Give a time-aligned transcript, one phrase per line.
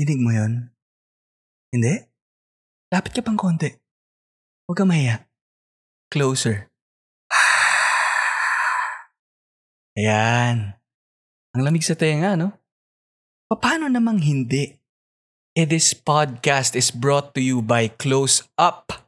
[0.00, 0.72] Dinig mo yon?
[1.76, 1.92] Hindi?
[2.88, 3.68] Lapit ka pang konti.
[4.64, 5.28] Huwag ka mahiya.
[6.08, 6.72] Closer.
[10.00, 10.80] Ayan.
[11.52, 12.48] Ang lamig sa tenga, no?
[13.52, 14.72] Paano namang hindi?
[15.52, 19.04] Eh, this podcast is brought to you by Close Up,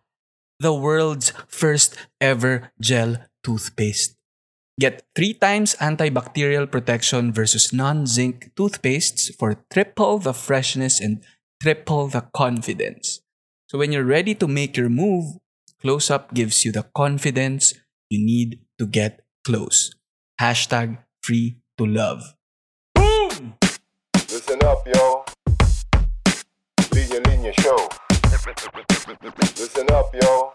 [0.61, 4.21] the world's first ever gel toothpaste.
[4.83, 11.23] Get three times antibacterial protection versus non-zinc toothpastes for triple the freshness and
[11.63, 13.23] triple the confidence.
[13.71, 15.39] So when you're ready to make your move,
[15.81, 17.79] Close Up gives you the confidence
[18.11, 19.95] you need to get close.
[20.41, 22.35] Hashtag free to love.
[22.93, 23.55] Boom!
[24.19, 25.23] Listen up, yo.
[26.91, 28.02] Linya Linya Show.
[28.33, 30.53] Listen up, yo.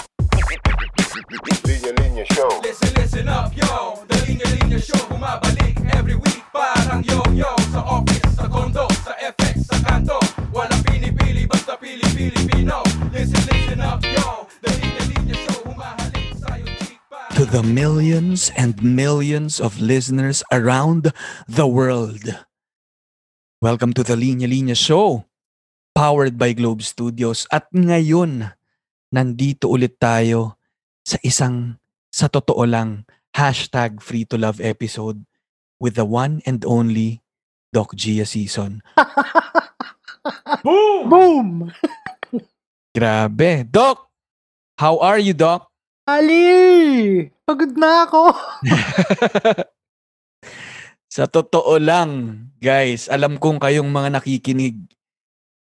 [1.61, 2.49] Linya Linya Show.
[2.65, 4.01] Listen, listen up, yo.
[4.09, 6.41] The Linya Linya Show Bumabalik every week.
[6.49, 10.17] Parang yo-yo Sa office, sa condo, sa FX, sa kanto.
[10.49, 12.81] Walang pinipili, basta pili-Pilipino
[13.13, 14.49] Listen, listen up, yo.
[14.65, 20.41] The Linya Linya Show Humahalik sa'yo, chick pa To the millions and millions of listeners
[20.49, 21.13] around
[21.45, 22.41] the world.
[23.61, 25.29] Welcome to the Linya Linya Show,
[25.97, 27.49] powered by Globe Studios.
[27.49, 28.53] At ngayon,
[29.09, 30.61] nandito ulit tayo
[31.01, 31.81] sa isang,
[32.13, 35.25] sa totoo lang, hashtag free to love episode
[35.81, 37.25] with the one and only
[37.73, 38.85] Doc Gia season.
[41.09, 41.73] Boom!
[42.95, 43.65] Grabe.
[43.65, 44.05] Doc!
[44.77, 45.65] How are you, Doc?
[46.05, 47.25] Ali!
[47.41, 48.37] Pagod na ako.
[51.17, 54.77] Sa totoo lang, guys, alam kong kayong mga nakikinig,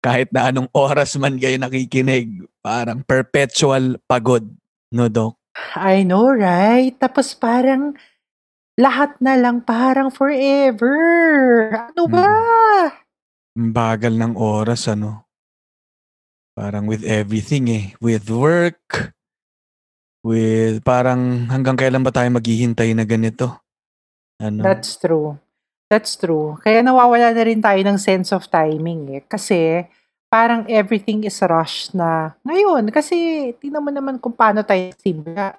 [0.03, 4.45] kahit na anong oras man kayo nakikinig, parang perpetual pagod.
[4.93, 5.39] No, Doc?
[5.79, 6.93] I know, right?
[6.99, 7.97] Tapos parang
[8.77, 10.97] lahat na lang parang forever.
[11.93, 12.29] Ano ba?
[13.57, 15.29] Ang bagal ng oras, ano?
[16.53, 17.85] Parang with everything eh.
[18.01, 19.13] With work,
[20.25, 23.61] with parang hanggang kailan ba tayo maghihintay na ganito?
[24.41, 24.65] Ano?
[24.65, 25.37] That's true.
[25.93, 26.57] That's true.
[26.65, 29.23] Kaya nawawala na rin tayo ng sense of timing eh.
[29.29, 29.85] Kasi
[30.33, 32.89] parang everything is rushed na ngayon.
[32.89, 35.53] Kasi tingnan mo naman kung paano tayo simula.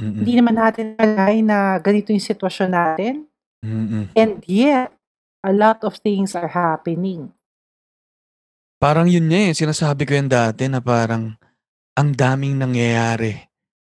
[0.00, 0.24] Mm-mm.
[0.24, 3.28] Hindi naman natin alay na ganito yung sitwasyon natin.
[3.60, 4.08] Mm-mm.
[4.16, 4.88] And yet,
[5.44, 7.28] a lot of things are happening.
[8.80, 11.36] Parang yun nga eh, sinasabi ko yan dati na parang
[11.92, 13.36] ang daming nangyayari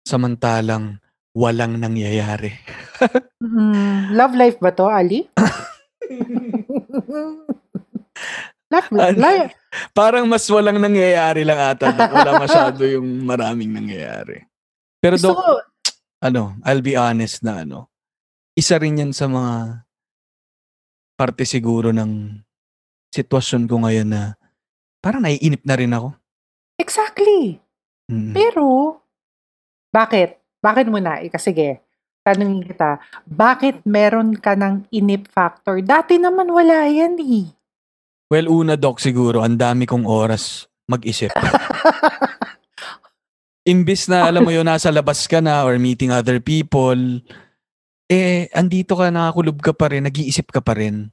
[0.08, 0.96] samantalang
[1.36, 2.56] walang nangyayari.
[3.40, 5.24] Mm, love life ba to, Ali?
[8.70, 9.18] love, Ano?
[9.18, 9.54] life.
[9.94, 11.90] Parang mas walang nangyayari lang ata.
[11.90, 12.10] Doc.
[12.10, 14.46] Wala masyado yung maraming nangyayari.
[14.98, 15.62] Pero Gusto ko,
[16.20, 17.88] ano, I'll be honest na ano,
[18.52, 19.86] isa rin yan sa mga
[21.16, 22.42] parte siguro ng
[23.10, 24.22] sitwasyon ko ngayon na
[25.00, 26.14] parang naiinip na rin ako.
[26.76, 27.60] exactly.
[28.10, 28.34] Mm.
[28.34, 28.98] Pero,
[29.94, 30.42] bakit?
[30.58, 31.22] Bakit muna?
[31.22, 31.78] Ika, sige,
[32.24, 35.80] tanungin kita, bakit meron ka ng inip factor?
[35.80, 37.48] Dati naman wala yan eh.
[38.30, 41.34] Well, una Doc siguro, ang dami kong oras mag-isip.
[43.70, 47.20] Imbis na alam mo yun, nasa labas ka na or meeting other people,
[48.10, 51.10] eh, andito ka, nakakulob ka pa rin, nag-iisip ka pa rin.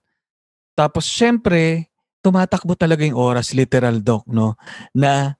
[0.77, 1.89] Tapos, syempre,
[2.25, 4.57] tumatakbo talaga yung oras, literal, Doc, no?
[4.93, 5.37] Na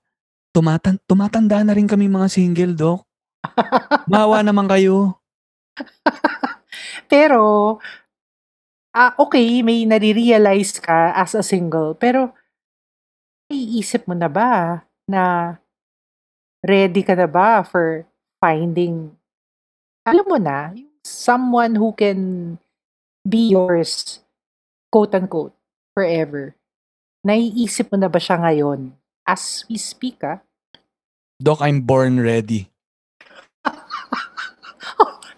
[0.53, 3.05] tumatan tumatanda na rin kami mga single, Doc.
[4.11, 5.17] Mawa naman kayo.
[7.11, 7.77] Pero,
[8.97, 12.33] ah okay, may nare-realize ka as a single, pero
[13.47, 15.55] naiisip mo na ba na
[16.65, 18.03] ready ka na ba for
[18.41, 19.13] finding,
[20.03, 20.73] alam mo na,
[21.05, 22.19] someone who can
[23.23, 24.19] be yours,
[24.91, 25.55] quote-unquote,
[25.93, 26.55] forever?
[27.23, 28.91] Naiisip mo na ba siya ngayon?
[29.27, 30.39] As we speak, ah.
[31.37, 32.71] Doc, I'm born ready.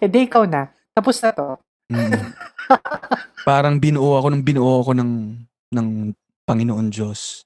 [0.00, 0.72] Eh, di ikaw na.
[0.96, 1.60] Tapos na to.
[1.92, 2.32] Mm.
[3.48, 5.12] Parang binuo ako ng binuo ako ng
[5.76, 5.88] ng
[6.48, 7.44] Panginoon Diyos.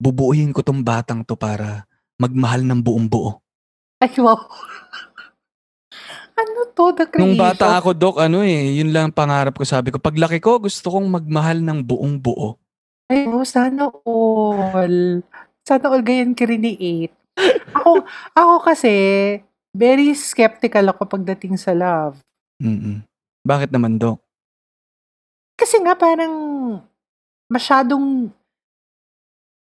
[0.00, 1.84] Bubuuhin ko tong batang to para
[2.16, 3.42] magmahal ng buong buo.
[4.00, 4.38] Ay, wow.
[6.40, 7.36] ano to, the creation?
[7.36, 9.64] Nung bata ako, Dok, ano eh, yun lang ang pangarap ko.
[9.68, 12.56] Sabi ko, paglaki ko, gusto kong magmahal ng buong buo.
[13.12, 15.20] Ay, oh, sana all.
[15.68, 16.72] Sana all ganyan ka rin ni
[17.36, 17.76] 8.
[17.76, 18.94] Ako, ako kasi,
[19.70, 22.18] very skeptical ako pagdating sa love.
[22.58, 23.06] Mm-mm.
[23.46, 24.20] Bakit naman, Dok?
[25.54, 26.34] Kasi nga parang
[27.46, 28.32] masyadong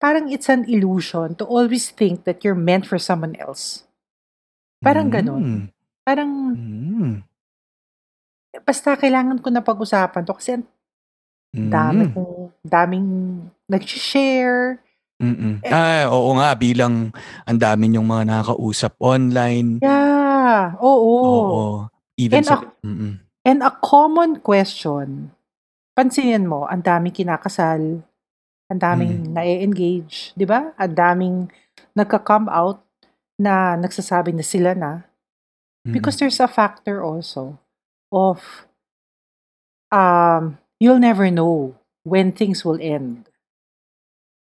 [0.02, 3.86] parang it's an illusion to always think that you're meant for someone else.
[4.82, 5.70] Parang ganun.
[6.02, 7.22] Parang Mm.
[8.66, 10.58] basta kailangan ko na pag-usapan to kasi
[11.54, 11.70] Mm.
[11.70, 13.08] dami kong daming
[13.70, 14.81] nag-share,
[15.22, 15.62] Mm-mm.
[15.70, 17.14] Ah, oo nga, bilang
[17.46, 19.78] ang dami yung mga nakakausap online.
[19.78, 21.14] Yeah, oo.
[21.22, 21.62] Oo.
[22.18, 22.66] Even And sa...
[22.82, 23.22] Mm-mm.
[23.42, 25.34] And a common question,
[25.98, 28.02] pansinin mo, ang daming kinakasal,
[28.70, 30.70] ang daming na-engage, di ba?
[30.78, 31.36] Ang daming
[31.98, 32.82] nagka-come out
[33.34, 35.02] na nagsasabi na sila na.
[35.82, 35.90] Mm-mm.
[35.90, 37.58] Because there's a factor also
[38.14, 38.66] of
[39.90, 41.74] um, you'll never know
[42.06, 43.26] when things will end.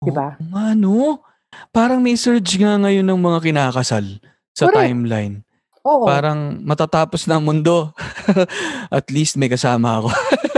[0.02, 0.34] Diba?
[0.36, 1.22] Oo nga, no?
[1.70, 4.06] Parang may surge nga ngayon ng mga kinakasal
[4.52, 4.76] sa Correct.
[4.90, 5.34] timeline.
[5.86, 6.06] Oo.
[6.06, 7.90] Parang matatapos na ang mundo.
[8.90, 10.10] At least may kasama ako.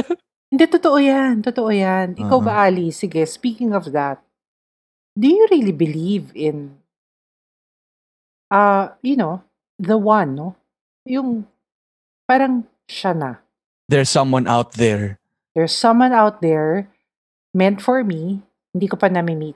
[0.55, 1.43] Hindi, totoo yan.
[1.43, 2.15] Totoo yan.
[2.15, 2.45] Ikaw Oo.
[2.45, 2.95] ba, Ali?
[2.95, 4.23] Sige, speaking of that,
[5.19, 6.79] do you really believe in,
[8.55, 9.43] uh, you know,
[9.83, 10.55] the one, no?
[11.09, 11.49] Yung
[12.29, 13.31] parang siya na.
[13.91, 15.19] There's someone out there.
[15.59, 16.89] There's someone out there
[17.55, 18.43] meant for me,
[18.75, 19.55] hindi ko pa nami-meet.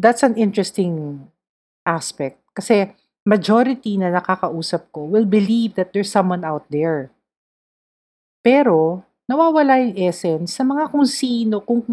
[0.00, 1.28] That's an interesting
[1.84, 2.40] aspect.
[2.56, 2.88] Kasi
[3.28, 7.12] majority na nakakausap ko will believe that there's someone out there.
[8.40, 11.84] Pero, nawawala yung essence sa mga kung sino, kung,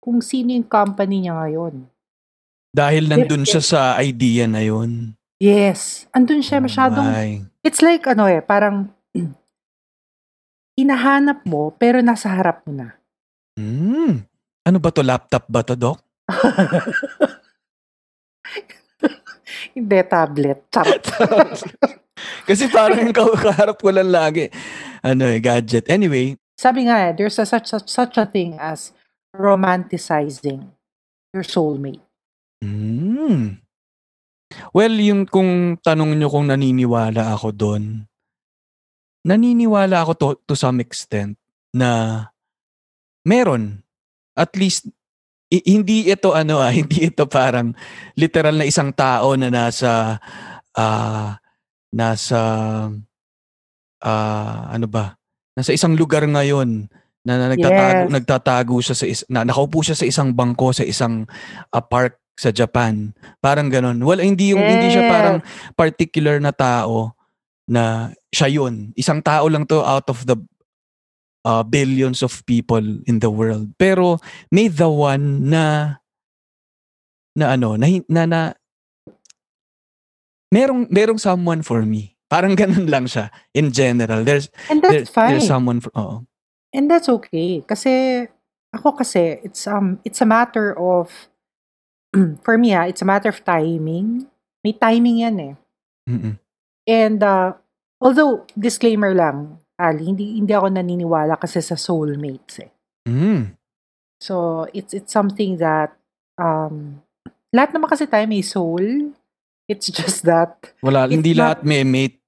[0.00, 1.84] kung sino yung company niya ngayon.
[2.72, 5.18] Dahil nandun Yes, siya sa idea na yun.
[5.38, 6.06] Yes.
[6.14, 7.42] Andun siya masyadong, Ay.
[7.62, 8.90] it's like ano eh, parang
[10.78, 12.88] hinahanap mo pero nasa harap mo na.
[13.58, 14.22] Hmm.
[14.68, 15.00] Ano ba to?
[15.00, 16.04] Laptop ba to, Doc?
[19.72, 20.68] Hindi, tablet.
[20.68, 21.08] Charot.
[22.48, 24.52] Kasi parang kaharap ko lang lagi.
[25.00, 25.88] Ano eh, gadget.
[25.88, 28.90] Anyway, Sabi nga, eh, there's a, such, such, such a thing as
[29.30, 30.74] romanticizing
[31.30, 32.02] your soulmate.
[32.58, 33.62] Hmm.
[34.74, 38.10] Well, yung kung tanong nyo kung naniniwala ako doon,
[39.22, 41.38] naniniwala ako to, to some extent
[41.70, 42.26] na
[43.22, 43.86] meron.
[44.38, 44.86] At least,
[45.50, 47.74] i- hindi ito ano ah, hindi ito parang
[48.14, 50.22] literal na isang tao na nasa,
[50.72, 51.36] ah,
[51.90, 52.40] nasa,
[54.02, 55.18] ah, ano ba,
[55.58, 56.86] nasa isang lugar ngayon
[57.26, 58.14] na, na nagtatago, Yes.
[58.14, 61.26] nagtatago siya sa is, na nakaupo siya sa isang bangko sa isang
[61.74, 63.10] ah, park sa Japan.
[63.42, 63.98] Parang ganun.
[63.98, 65.36] Well, hindi yung hindi siya parang
[65.74, 67.18] particular na tao
[67.66, 68.94] na siya yun.
[68.94, 70.38] Isang tao lang to out of the
[71.48, 73.72] uh, billions of people in the world.
[73.80, 74.20] Pero
[74.52, 75.96] may the one na
[77.38, 78.40] na ano, na, na, na
[80.50, 82.18] merong, merong someone for me.
[82.26, 84.26] Parang ganun lang siya in general.
[84.26, 85.30] There's And there, that's fine.
[85.32, 86.26] there's someone for, oo.
[86.74, 87.64] And that's okay.
[87.64, 88.26] Kasi,
[88.74, 91.08] ako kasi, it's, um, it's a matter of,
[92.44, 94.26] for me ah, it's a matter of timing.
[94.66, 95.54] May timing yan eh.
[96.10, 96.34] Mm-mm.
[96.84, 97.54] And, uh,
[98.02, 102.70] although, disclaimer lang, Ali, hindi, hindi ako naniniwala kasi sa soulmates eh.
[103.06, 103.54] Mm.
[104.18, 105.94] So, it's, it's something that,
[106.34, 106.98] um,
[107.54, 109.14] lahat naman kasi tayo may soul.
[109.70, 112.18] It's just that, Wala, hindi not- lahat may mate.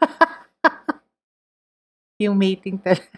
[2.20, 3.08] yung mating talaga.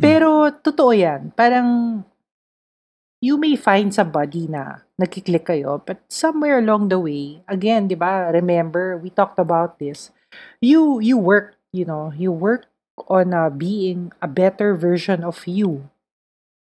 [0.00, 1.28] Pero totoo yan.
[1.36, 2.00] Parang
[3.20, 8.30] you may find somebody na nagkiklik kayo, but somewhere along the way, again, di ba,
[8.30, 10.10] remember, we talked about this,
[10.60, 12.66] you, you work, you know, you work
[13.06, 15.86] on uh, being a better version of you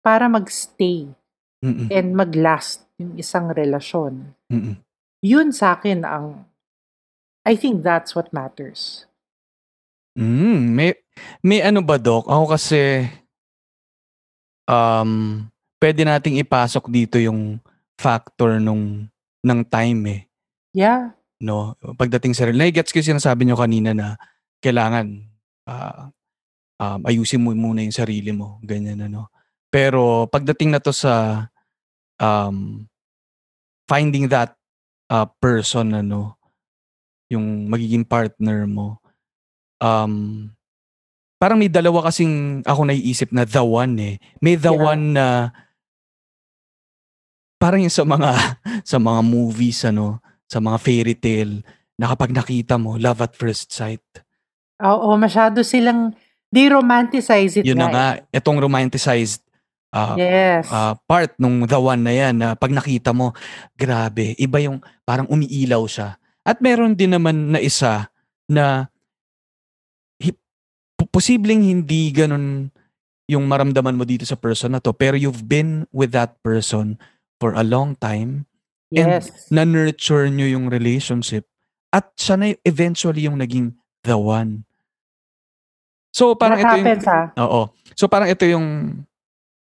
[0.03, 1.15] para magstay
[1.63, 1.87] Mm-mm.
[1.91, 4.35] and maglast yung isang relasyon.
[4.51, 4.79] Mm-mm.
[5.23, 6.47] Yun sa akin ang,
[7.47, 9.07] I think that's what matters.
[10.19, 10.91] Mm, may
[11.47, 12.27] may ano ba doc?
[12.27, 13.07] Ako kasi
[14.67, 15.47] um
[15.79, 17.63] pwede nating ipasok dito yung
[17.95, 19.07] factor nung
[19.47, 20.23] ng time eh,
[20.75, 21.18] Yeah.
[21.43, 21.75] No?
[21.99, 24.19] Pagdating sa gets ko yung sinasabi nyo kanina na
[24.63, 25.27] kailangan
[25.67, 26.11] ah,
[26.79, 29.29] um, ayusin mo muna yung sarili mo, ganyan ano.
[29.69, 31.47] Pero pagdating na to sa
[32.19, 32.89] um
[33.89, 34.57] finding that
[35.13, 36.39] uh, person ano,
[37.29, 38.99] yung magiging partner mo,
[39.83, 40.49] um,
[41.39, 44.17] parang may dalawa kasing ako naiisip na the one eh.
[44.43, 44.83] May the Yeah.
[44.83, 45.27] one na
[47.59, 48.31] parang yung sa mga
[48.91, 51.61] sa mga movies ano, sa mga fairy tale
[51.95, 54.03] na kapag nakita mo, love at first sight.
[54.81, 56.15] Oo, masyado silang,
[56.49, 58.39] they romanticize it Yun na nga eh.
[58.41, 59.45] itong romanticized
[59.91, 60.71] ah, Yes.
[60.71, 63.37] ah, part nung the one na yan na pag nakita mo,
[63.75, 66.17] grabe, iba yung parang umiilaw siya.
[66.43, 68.09] At meron din naman na isa
[68.49, 68.89] na
[70.17, 70.39] hi-
[70.97, 72.73] po- posibleng hindi ganun
[73.29, 76.97] yung maramdaman mo dito sa person na to, pero you've been with that person
[77.37, 78.49] for a long time,
[78.93, 79.51] and yes.
[79.53, 81.45] na-nurture nyo yung relationship,
[81.93, 84.65] at siya na eventually yung naging the one.
[86.13, 87.27] So parang That ito yung, happens ah.
[87.41, 87.61] Oo.
[87.97, 88.67] So parang ito yung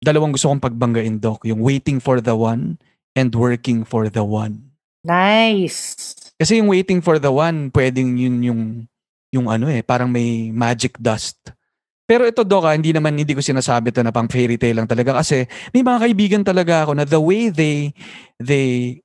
[0.04, 1.48] dalawang gusto kong pagbanggain, Doc.
[1.48, 2.80] Yung waiting for the one
[3.16, 4.76] and working for the one.
[5.04, 5.96] Nice.
[6.40, 8.62] Kasi yung waiting for the one, pwedeng yun yung,
[9.32, 11.40] yung ano eh, parang may magic dust.
[12.04, 14.88] Pero ito, Doc, ah, hindi naman, hindi ko sinasabi to na pang fairy tale lang
[14.88, 17.96] talaga kasi may mga kaibigan talaga ako na the way they,
[18.40, 19.00] they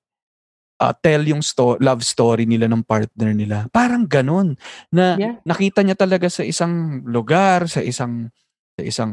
[0.79, 4.55] uh, tell yung sto- love story nila ng partner nila, parang ganun.
[4.89, 5.35] Na Yeah.
[5.43, 8.31] nakita niya talaga sa isang lugar, sa isang,
[8.79, 9.13] sa isang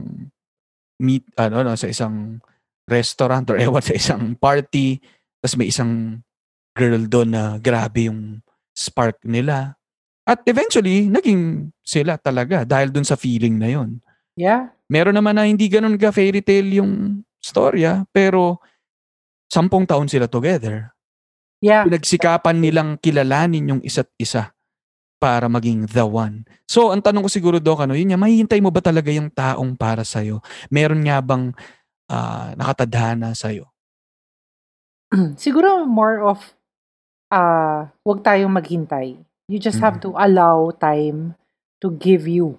[1.01, 2.39] meet, ano, no, sa isang
[2.85, 5.01] restaurant or ewan, sa isang party,
[5.41, 6.21] tapos may isang
[6.77, 8.39] girl doon na grabe yung
[8.75, 9.75] spark nila.
[10.25, 14.01] At eventually, naging sila talaga dahil dun sa feeling na yon.
[14.33, 14.73] Yeah.
[14.89, 18.57] Meron naman na hindi ganun ka fairy tale yung storya, pero
[19.45, 20.94] sampung taon sila together.
[21.65, 21.81] Yeah.
[21.89, 24.53] Pinagsikapan nilang kilalanin yung isa't isa
[25.17, 26.45] para maging the one.
[26.69, 29.73] So, ang tanong ko siguro, Doc, ano, yun nga, mahihintay mo ba talaga yung taong
[29.73, 30.45] para sa'yo?
[30.69, 31.49] Meron nga bang
[32.05, 33.65] ah, nakatadhana sa'yo?
[35.41, 36.53] Siguro more of
[37.33, 39.17] uh, wag tayong maghintay.
[39.49, 40.03] You just have Mm.
[40.05, 41.37] to allow time
[41.81, 42.57] to give you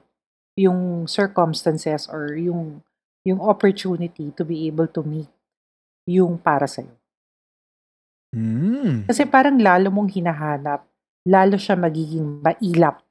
[0.59, 2.83] yung circumstances or yung
[3.27, 5.31] yung opportunity to be able to meet
[6.07, 6.91] yung para sa'yo.
[8.35, 9.07] Hmm.
[9.07, 10.87] Kasi parang lalo mong hinahanap,
[11.27, 13.03] lalo siya magiging mailap.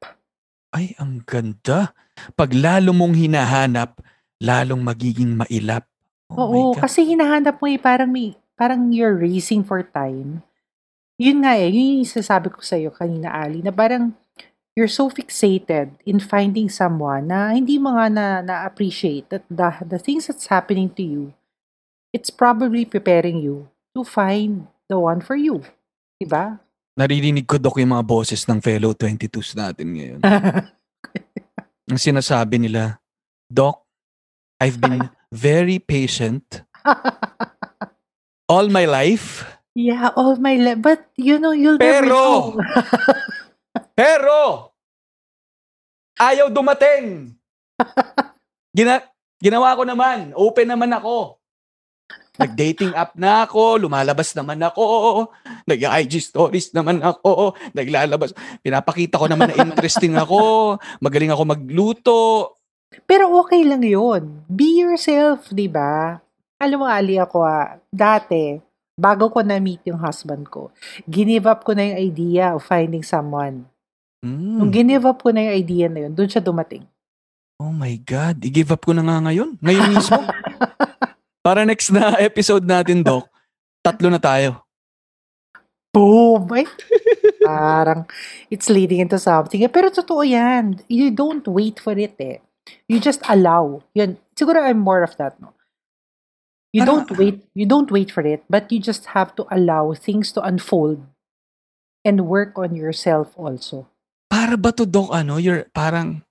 [0.75, 1.95] Ay, ang ganda.
[2.35, 3.99] Pag lalo mong hinahanap,
[4.43, 5.87] lalong magiging mailap.
[6.31, 10.41] Oh Oo, kasi hinahanap mo eh, parang may, parang you're racing for time.
[11.15, 14.11] Yun nga eh, yun yung sasabi ko sa'yo kanina, Ali, na parang
[14.75, 19.99] you're so fixated in finding someone na hindi mo nga na, na-appreciate that the, the
[19.99, 21.31] things that's happening to you,
[22.11, 25.61] it's probably preparing you to find the one for you.
[26.21, 26.59] Diba?
[26.95, 30.19] Naririnig ko, Dok, yung mga boses ng fellow 22s natin ngayon.
[31.91, 33.03] Ang sinasabi nila,
[33.51, 33.83] Doc,
[34.63, 36.63] I've been very patient
[38.47, 39.43] all my life,
[39.75, 40.79] yeah, all my life.
[40.81, 42.37] But, you know, you'll never Pero, know.
[43.99, 44.37] pero,
[46.17, 47.35] ayaw dumating.
[48.75, 49.03] Gina,
[49.43, 50.31] ginawa ko naman.
[50.33, 51.37] Open naman ako.
[52.35, 54.85] Nag-dating app na ako, lumalabas naman ako,
[55.63, 58.35] nag-IG stories naman ako, naglalabas.
[58.59, 62.19] Pinapakita ko naman na interesting ako, magaling ako magluto.
[63.07, 64.43] Pero okay lang yun.
[64.47, 66.19] Be yourself, di ba?
[66.55, 68.55] Alam mo, Ali, ako ah, dati,
[68.95, 70.71] bago ko na-meet yung husband ko,
[71.03, 73.67] ginive up ko na yung idea of finding someone.
[74.23, 74.73] Nung Mm.
[74.73, 76.81] ginive up ko na yung idea na yun, doon siya dumating.
[77.55, 79.55] Oh my God, i-give up ko na nga ngayon.
[79.61, 80.19] Ngayon mismo.
[81.45, 83.29] Para next na episode natin, Doc,
[83.85, 84.65] tatlo na tayo.
[85.93, 86.49] Boom!
[86.51, 86.65] Ay,
[87.45, 88.03] parang
[88.51, 89.61] it's leading into something.
[89.63, 90.81] Eh, Pero totoo yan.
[90.89, 92.41] You don't wait for it eh.
[92.89, 93.85] You just allow.
[93.93, 94.17] Yun.
[94.35, 95.53] Siguro I'm more of that, no?
[96.75, 97.37] You Parang- don't wait.
[97.55, 100.99] You don't wait for it, but you just have to allow things to unfold
[102.03, 103.87] and work on yourself also.
[104.27, 106.27] Para ba to, Doc, ano, you're parang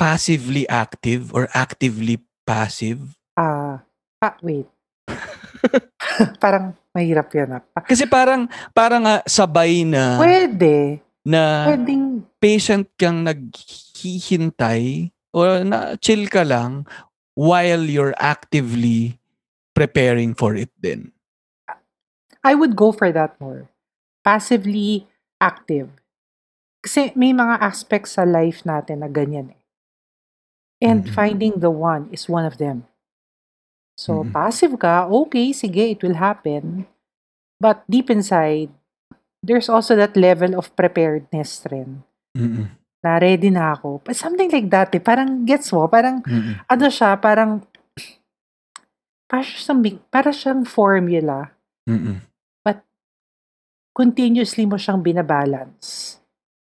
[0.00, 3.18] passively active or actively passive?
[3.36, 3.84] Ah,
[4.20, 4.68] ah wait.
[6.42, 7.56] parang mahirap yan.
[7.56, 7.62] Ah.
[7.64, 11.00] Pa- Kasi parang, parang ah, sabay na, Pwede.
[11.24, 16.84] na Pwedeng, patient kang naghihintay o na chill ka lang
[17.36, 19.16] while you're actively
[19.72, 21.12] preparing for it din.
[22.40, 23.68] I would go for that more.
[24.24, 25.08] Passively
[25.40, 25.88] active.
[26.80, 29.60] Kasi may mga aspects sa life natin na ganyan eh.
[30.80, 31.12] And Mhm.
[31.12, 32.88] finding the one is one of them.
[34.00, 34.32] So, Mhm.
[34.32, 36.88] passive ka, okay, sige, it will happen.
[37.60, 38.72] But deep inside,
[39.44, 42.00] there's also that level of preparedness rin.
[42.32, 42.72] Mm-mm.
[43.04, 44.00] Na ready na ako.
[44.00, 45.04] But something like that eh.
[45.04, 46.64] Parang gets mo, parang Mm-mm.
[46.64, 47.60] ano siya, parang
[49.28, 51.52] para siyang, para siyang formula
[51.84, 52.24] Mm-mm.
[53.90, 56.16] continuously mo siyang binabalance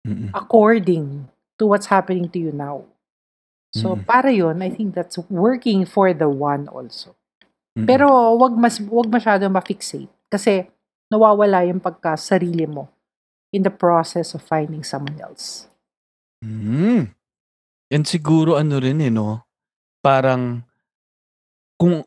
[0.06, 0.30] Mm-mm.
[0.36, 1.26] according
[1.58, 2.84] to what's happening to you now.
[3.74, 4.06] So, Mm.
[4.06, 7.18] para yon I think that's working for the one also.
[7.74, 7.88] Mm-mm.
[7.90, 10.12] Pero, wag, mas, wag masyado ma-fixate.
[10.30, 10.70] Kasi,
[11.10, 12.90] nawawala yung pagka-sarili mo
[13.54, 15.70] in the process of finding someone else.
[16.42, 17.14] Mm.
[17.94, 19.46] Yan siguro ano rin eh, no?
[20.02, 20.66] Parang
[21.78, 22.02] kung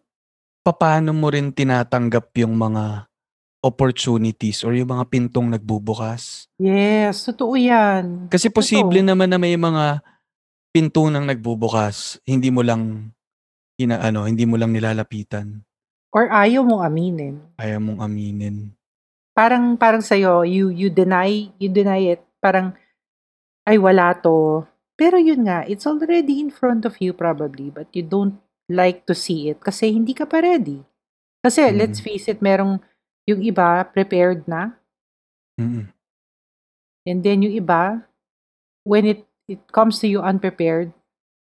[0.67, 3.07] paano mo rin tinatanggap yung mga
[3.63, 6.51] opportunities or yung mga pintong nagbubukas.
[6.59, 8.27] Yes, totoo yan.
[8.27, 9.11] Kasi posible Totoo.
[9.15, 10.03] naman na may mga
[10.75, 13.15] pinto nang nagbubukas, hindi mo lang
[13.77, 15.61] ina ano, hindi mo lang nilalapitan.
[16.13, 17.37] Or ayaw mong aminin.
[17.61, 18.73] Kaya mong aminin.
[19.37, 22.25] Parang, parang sa'yo, you, you deny, you deny it.
[22.41, 22.73] Parang,
[23.69, 24.65] ay wala to.
[24.97, 29.15] Pero yun nga, it's already in front of you probably, but you don't like to
[29.15, 30.81] see it kasi hindi ka pa ready.
[31.45, 31.77] Kasi Mm.
[31.79, 32.81] let's face it, merong
[33.29, 34.75] yung iba prepared na
[35.61, 35.89] Mm.
[37.07, 38.05] and then yung iba
[38.85, 40.91] when it it comes to you unprepared,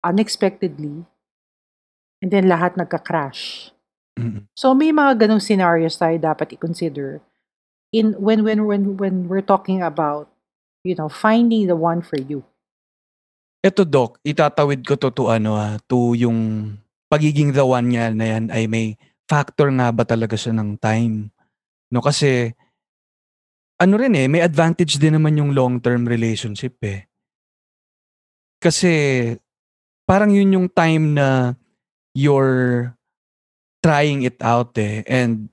[0.05, 1.08] unexpectedly,
[2.19, 3.71] and then lahat nagka-crash.
[4.19, 4.47] Mm.
[4.55, 7.23] So may mga ganong scenarios tayo dapat i-consider
[7.95, 10.29] in when when when when we're talking about
[10.85, 12.45] you know finding the one for you.
[13.59, 16.71] Eto Doc, itatawid ko to to ano ah, to yung
[17.11, 18.95] pagiging the one niya na yan ay may
[19.27, 21.27] factor nga ba talaga siya ng time.
[21.91, 22.53] No kasi
[23.79, 27.07] ano rin eh, may advantage din naman yung long-term relationship eh.
[28.59, 28.91] Kasi
[30.03, 31.55] parang yun yung time na
[32.19, 32.91] you're
[33.79, 35.07] trying it out eh.
[35.07, 35.47] And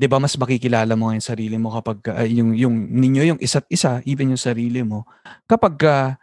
[0.00, 3.68] 'di ba mas makikilala mo yung sarili mo kapag ah, yung yung ninyo yung isa't
[3.68, 5.04] isa, even yung sarili mo
[5.44, 6.16] kapag ah,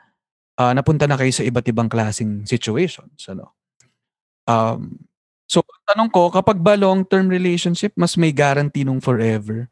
[0.60, 3.52] ah, napunta na kayo sa iba't ibang klaseng situations, ano.
[4.48, 5.02] Um,
[5.50, 9.68] so tanong ko, kapag ba long-term relationship, mas may guarantee nung forever?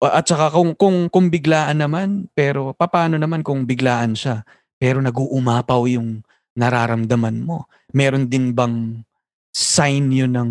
[0.00, 4.48] At saka kung, kung, kung biglaan naman, pero papaano naman kung biglaan siya,
[4.80, 6.24] pero nag-uumapaw yung
[6.58, 7.70] nararamdaman mo?
[7.94, 9.06] Meron din bang
[9.50, 10.50] sign yun ng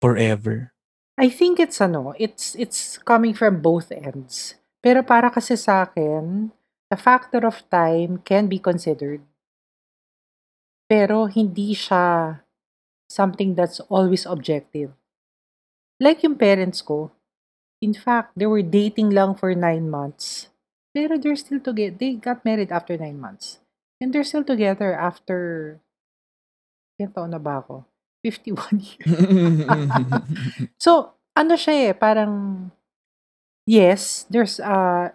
[0.00, 0.72] forever?
[1.16, 4.60] I think it's ano, it's it's coming from both ends.
[4.84, 6.52] Pero para kasi sa akin,
[6.92, 9.24] the factor of time can be considered.
[10.86, 12.38] Pero hindi siya
[13.08, 14.92] something that's always objective.
[15.96, 17.10] Like yung parents ko,
[17.80, 20.52] in fact, they were dating lang for nine months.
[20.92, 21.96] Pero they're still together.
[21.96, 23.58] They got married after nine months.
[24.00, 25.80] And they're still together after,
[27.00, 27.84] ilang taon na ba ako?
[28.26, 29.06] 51 years.
[30.84, 32.68] So, ano siya eh, parang,
[33.64, 35.14] yes, there's, uh,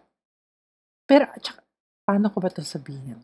[1.06, 1.60] pero, tsaka,
[2.08, 3.20] paano ko ba ito sabihin?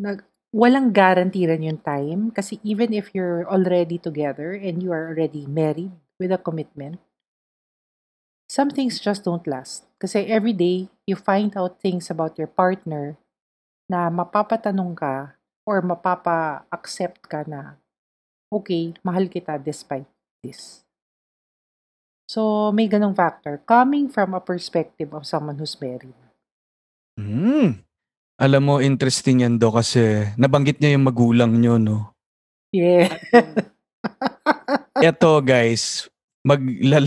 [0.00, 0.24] Nag,
[0.56, 5.44] walang guarantee rin yung time kasi even if you're already together and you are already
[5.44, 6.96] married with a commitment,
[8.48, 9.84] some things just don't last.
[10.00, 13.20] Kasi every day, you find out things about your partner
[13.92, 15.36] na mapapatanong ka
[15.68, 17.76] or mapapa-accept ka na,
[18.48, 20.08] okay, mahal kita despite
[20.40, 20.80] this.
[22.24, 23.60] So, may ganong factor.
[23.68, 26.16] Coming from a perspective of someone who's married.
[27.20, 27.84] Hmm.
[28.40, 32.16] Alam mo, interesting yan do kasi nabanggit niya yung magulang nyo, no?
[32.72, 33.12] Yeah.
[34.96, 36.08] Eto guys,
[36.42, 36.58] mag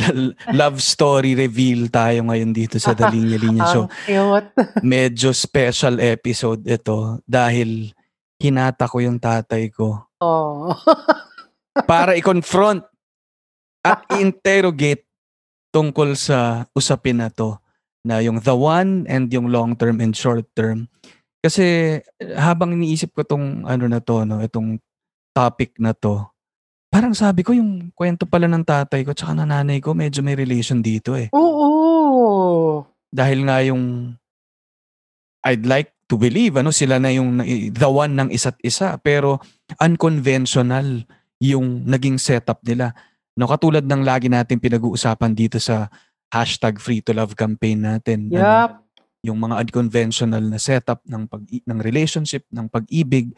[0.60, 3.91] love story reveal tayo ngayon dito sa Dalinya Linya cute.
[4.84, 7.91] Medyo special episode ito dahil
[8.39, 10.71] hinata ko yung tatay ko Oh.
[11.86, 12.82] para i-confront
[13.84, 15.04] at interrogate
[15.69, 17.60] tungkol sa usapin na to
[18.02, 20.88] na yung the one and yung long term and short term.
[21.43, 22.00] Kasi
[22.34, 24.80] habang iniisip ko tong ano na to, no, itong
[25.36, 26.24] topic na to,
[26.96, 30.32] parang sabi ko yung kwento pala ng tatay ko tsaka ng nanay ko medyo may
[30.32, 31.28] relation dito eh.
[31.36, 32.88] Oo.
[33.12, 34.16] Dahil nga yung
[35.44, 37.44] I'd like to believe ano sila na yung
[37.76, 39.44] the one ng isa't isa pero
[39.84, 41.04] unconventional
[41.44, 42.96] yung naging setup nila.
[43.36, 45.92] No katulad ng lagi natin pinag-uusapan dito sa
[46.32, 48.32] hashtag free to love campaign natin.
[48.32, 48.72] ano, Yup.
[49.28, 53.36] yung mga unconventional na setup ng pag ng relationship, ng pag-ibig,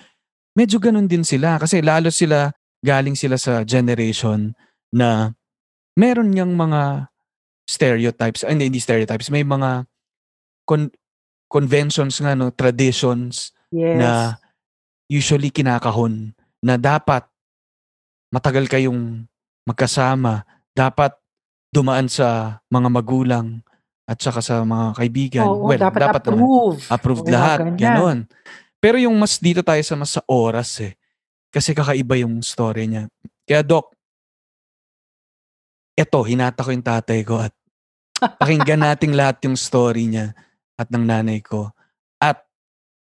[0.54, 4.54] medyo ganun din sila kasi lalo sila galing sila sa generation
[4.94, 5.34] na
[5.98, 7.10] meron niyang mga
[7.68, 9.84] stereotypes, ay, hindi stereotypes, may mga
[10.64, 10.94] con-
[11.52, 14.00] conventions nga no, traditions Yes.
[14.00, 14.12] na
[15.12, 16.32] usually kinakahon
[16.64, 17.28] na dapat
[18.32, 19.28] matagal kayong
[19.68, 21.12] magkasama, dapat
[21.72, 23.60] dumaan sa mga magulang
[24.08, 25.48] at saka sa mga kaibigan.
[25.52, 26.80] Oo, well, dapat, dapat naman approve.
[26.88, 27.76] approved Oo, lahat, ganyan.
[27.76, 28.18] ganon.
[28.80, 30.96] Pero yung mas dito tayo sa mas sa oras eh.
[31.52, 33.08] Kasi kakaiba yung story niya.
[33.48, 33.96] Kaya Doc,
[35.98, 37.54] eto, hinata ko yung tatay ko at
[38.38, 40.38] pakinggan natin lahat yung story niya
[40.78, 41.74] at ng nanay ko
[42.22, 42.46] at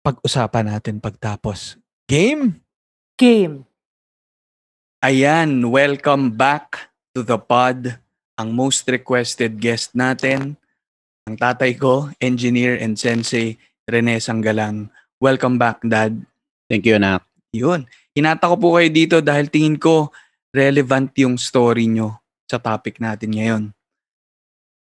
[0.02, 1.78] pag-usapan natin pagtapos.
[2.10, 2.65] Game?
[3.19, 3.69] Game.
[5.06, 8.02] Ayan, welcome back to the pod.
[8.39, 10.56] Ang most requested guest natin,
[11.28, 14.89] ang tatay ko, engineer and sensei, Rene Sanggalang.
[15.19, 16.23] Welcome back, Dad.
[16.71, 17.21] Thank you, anak.
[17.52, 17.86] Yun.
[18.17, 20.10] Hinata ko po kayo dito dahil tingin ko
[20.50, 22.17] relevant yung story nyo
[22.50, 23.63] sa topic natin ngayon.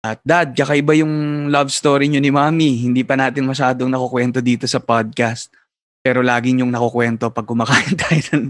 [0.00, 2.88] At Dad, kakaiba yung love story nyo ni Mami.
[2.88, 5.52] Hindi pa natin masyadong nakukwento dito sa podcast.
[6.00, 8.44] Pero laging yung nakukwento pag kumakain tayo ng,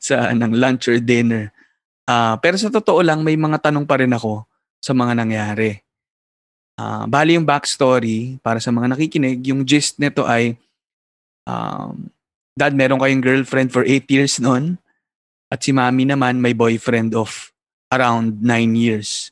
[0.00, 1.52] sa, ng lunch or dinner.
[2.08, 4.48] Ah, pero sa totoo lang, may mga tanong pa rin ako
[4.80, 5.76] sa mga nangyari.
[6.80, 10.56] Ah, bali yung backstory, para sa mga nakikinig, yung gist nito ay
[11.44, 12.08] um,
[12.56, 14.80] dad, meron kayong girlfriend for 8 years noon.
[15.52, 17.52] At si mami naman may boyfriend of
[17.92, 19.30] around 9 years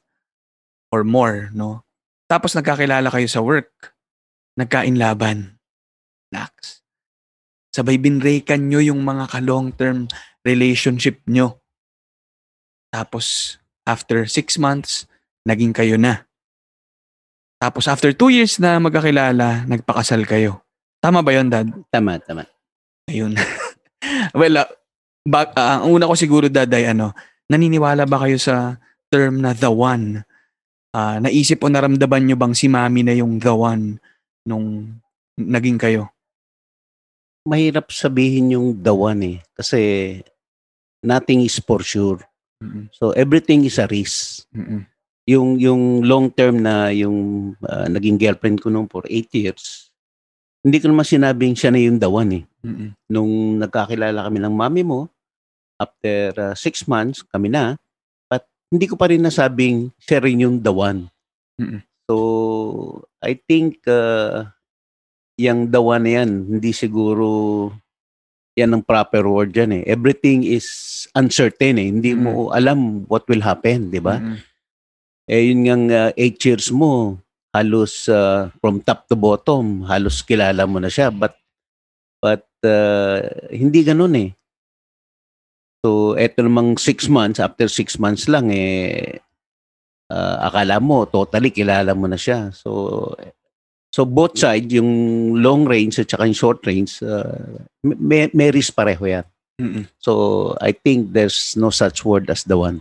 [0.94, 1.82] or more, no?
[2.30, 3.96] Tapos nagkakilala kayo sa work.
[4.54, 5.58] Nagkain laban.
[6.30, 6.84] Nax.
[7.74, 10.06] Sabay binreakan nyo yung mga ka-long term
[10.46, 11.58] relationship nyo.
[12.94, 15.10] Tapos, after 6 months,
[15.42, 16.22] naging kayo na.
[17.58, 20.62] Tapos after 2 years na magkakilala, nagpakasal kayo.
[21.02, 21.66] Tama ba yun, Dad?
[21.90, 22.53] Tama, tama.
[23.08, 23.36] Ayun.
[24.38, 24.68] well, ah,
[25.24, 27.12] ba- ah, ang una ko siguro, Dad, ay ano,
[27.48, 28.80] naniniwala ba kayo sa
[29.12, 30.24] term na the one?
[30.94, 33.98] Ah, naisip o naramdaman nyo bang si mami na yung the one
[34.46, 34.98] nung
[35.34, 36.08] naging kayo?
[37.44, 39.38] Mahirap sabihin yung the one eh.
[39.52, 39.80] Kasi
[41.04, 42.22] nothing is for sure.
[42.62, 42.88] Mm-mm.
[42.94, 44.48] So everything is a risk.
[44.54, 44.88] Mm-mm.
[45.28, 49.92] Yung yung long term na yung ah, naging girlfriend ko noon for 8 years.
[50.64, 52.44] Hindi ko naman sinabing siya na yung the one eh.
[52.64, 52.96] Mm-mm.
[53.12, 55.12] Nung nagkakilala kami ng mami mo,
[55.76, 57.76] after 6 months kami na,
[58.26, 61.12] but hindi ko pa rin nasabing siya rin yung the one.
[61.60, 61.84] Mm-mm.
[62.08, 62.16] So,
[63.24, 64.48] I think uh,
[65.40, 67.70] yung the one na yan, hindi siguro
[68.54, 69.82] yan ang proper word yan eh.
[69.90, 70.66] Everything is
[71.18, 71.90] uncertain eh.
[71.90, 74.22] Hindi mo alam what will happen, di ba?
[74.22, 74.38] Mm-mm.
[75.24, 77.18] Eh yun nga uh, eight years mo,
[77.50, 81.10] halos uh, from top to bottom, halos kilala mo na siya.
[81.10, 81.34] But,
[82.22, 83.20] but uh,
[83.52, 84.30] hindi ganun eh.
[85.84, 89.20] So, eto namang six months, after six months lang eh,
[90.08, 92.48] uh, akala mo, totally kilala mo na siya.
[92.56, 93.12] So,
[93.92, 98.72] so both side, yung long range at saka yung short range, uh, may, may risk
[98.72, 99.26] pareho yan.
[99.60, 99.84] Mm-mm.
[100.00, 102.80] So, I think there's no such word as the one.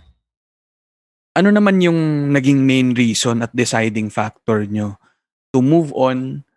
[1.36, 4.98] Ano naman yung naging main reason at deciding factor nyo
[5.52, 6.48] to move on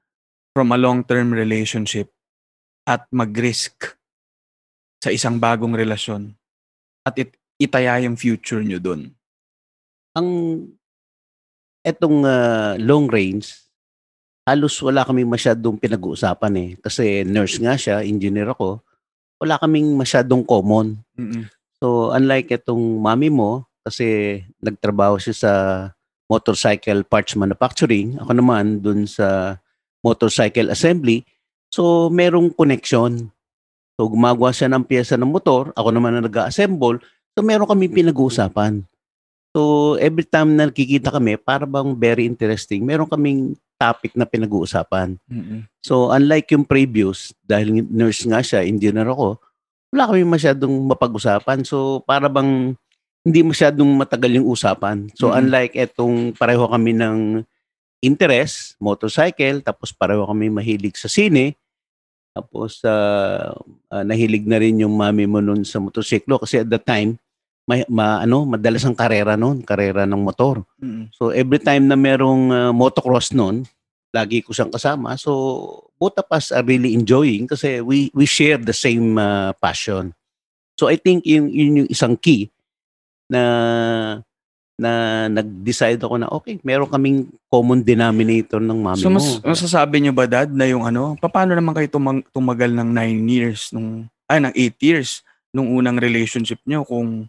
[0.57, 2.09] from a long-term relationship
[2.87, 3.99] at mag-risk
[5.03, 6.33] sa isang bagong relasyon
[7.03, 9.17] at it, itaya yung future nyo dun?
[10.17, 10.29] ang
[11.85, 13.53] etong ah, long range,
[14.49, 16.71] halos wala kami masyadong pinag-uusapan eh.
[16.81, 18.81] Kasi nurse nga siya, engineer ako,
[19.37, 20.97] wala kaming masyadong common.
[21.21, 21.45] Mm-mm.
[21.77, 25.53] So unlike etong mami mo, kasi nagtrabaho siya sa
[26.27, 29.61] motorcycle parts manufacturing, ako naman dun sa
[30.01, 31.23] motorcycle assembly,
[31.73, 33.31] so merong connection.
[33.97, 37.01] So gumagawa siya ng pyesa ng motor, ako naman na nag-assemble,
[37.33, 38.85] so meron kami pinag-uusapan.
[39.57, 45.17] So every time na nakikita kami, para bang very interesting, meron kaming topic na pinag-uusapan.
[45.33, 45.65] Mm-mm.
[45.81, 49.41] So unlike yung previous, dahil nurse nga siya, engineer ako,
[49.97, 51.65] wala kami masyadong mapag-usapan.
[51.65, 52.77] So para bang
[53.25, 55.09] hindi masyadong matagal yung usapan.
[55.17, 55.37] So Mhm.
[55.41, 57.41] unlike etong pareho kami ng
[58.01, 61.57] interest, motorcycle, tapos pareho kami mahilig sa sine,
[62.37, 63.57] tapos ah,
[63.89, 67.17] ah, nahilig na rin yung mami mo nun sa motorsiklo kasi at the time,
[67.67, 70.63] may, ma, ano, madalas ang karera noon, karera ng motor.
[70.79, 71.11] Mm-mm.
[71.11, 73.67] So every time na merong uh, motocross noon,
[74.15, 75.19] lagi ko siyang kasama.
[75.19, 75.33] So
[75.99, 80.15] both of us are really enjoying kasi we we share the same uh, passion.
[80.79, 82.53] So I think yun, yun yung isang key
[83.27, 84.23] na
[84.77, 89.49] na nag-decide ako na okay, meron kaming common denominator ng mami So mas, mo.
[89.49, 93.73] masasabi nyo ba dad na yung ano, paano naman kayo tumang, tumagal ng 9 years
[93.73, 97.25] nung ay ng 8 years nung unang relationship nyo kung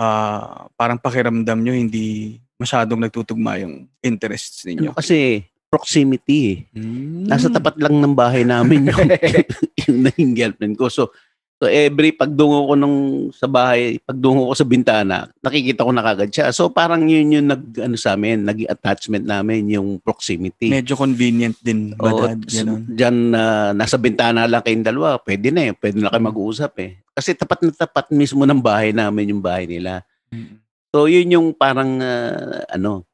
[0.00, 4.90] ah, parang pakiramdam nyo hindi masyadong nagtutugma yung interests Ano ninyo.
[4.96, 6.56] kasi proximity eh.
[6.74, 7.30] Hmm.
[7.30, 9.06] Nasa tapat lang ng bahay namin yung,
[9.86, 10.90] yung naging girlfriend ko.
[10.90, 11.14] So,
[11.60, 16.32] so every pagdungo ko nung sa bahay, pagdungo ko sa bintana, nakikita ko na kagad
[16.32, 16.48] siya.
[16.56, 20.72] So parang yun yung nag, ano sa amin, naging attachment namin, yung proximity.
[20.72, 22.40] Medyo convenient din ba Oo, dad?
[22.48, 22.88] Ganun.
[22.88, 23.42] Diyan na
[23.76, 25.72] nasa bintana lang kayong dalawa, pwede na eh.
[25.76, 26.96] Pwede na kayo mag-uusap eh.
[27.12, 30.00] Kasi tapat na tapat mismo ng bahay namin yung bahay nila.
[30.32, 30.56] Mm.
[30.90, 33.04] So yun yung parang ah, ano.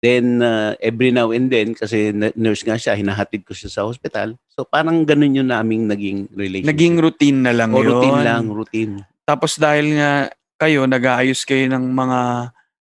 [0.00, 4.40] Then ah, every now and then kasi nurse nga siya, hinahatid ko siya sa hospital.
[4.48, 6.72] So parang ganun yung naming naging relationship.
[6.72, 7.88] Naging routine na lang O, yun.
[7.92, 8.92] routine lang, routine.
[9.22, 12.18] Tapos dahil nga kayo, nag-aayos kayo ng mga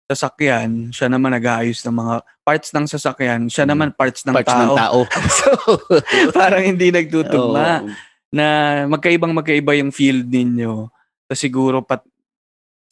[0.07, 3.71] sasakyan, siya naman nag-aayos ng mga parts ng sasakyan, siya Mm.
[3.75, 4.61] naman parts ng Parts tao.
[4.63, 4.99] ng tao.
[5.41, 5.49] so,
[6.39, 7.83] parang hindi nagtutugma.
[7.83, 7.91] Oo.
[8.27, 8.47] na
[8.87, 10.91] magkaibang magkaiba yung field ninyo.
[11.25, 12.05] So siguro pat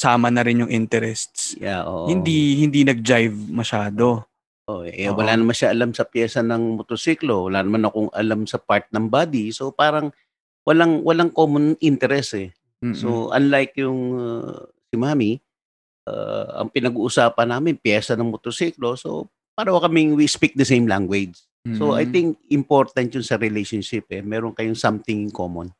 [0.04, 1.56] sama na rin yung interests.
[1.56, 2.12] Yeah, oo.
[2.12, 4.28] Hindi hindi nag-jive masyado.
[4.64, 5.16] Oh, eh, Oo.
[5.20, 9.12] wala naman siya alam sa pyesa ng motosiklo, wala naman akong alam sa part ng
[9.12, 9.52] body.
[9.52, 10.08] So parang
[10.64, 12.48] walang walang common interest eh.
[12.80, 12.96] Mm-mm.
[12.96, 15.36] So unlike yung uh, si Mami,
[16.08, 18.96] uh, ang pinag-uusapan namin pyesa ng motosiklo.
[18.96, 21.36] So pareho kaming we speak the same language.
[21.80, 24.20] So I think important yun sa relationship eh.
[24.20, 25.72] Meron kayong something in common.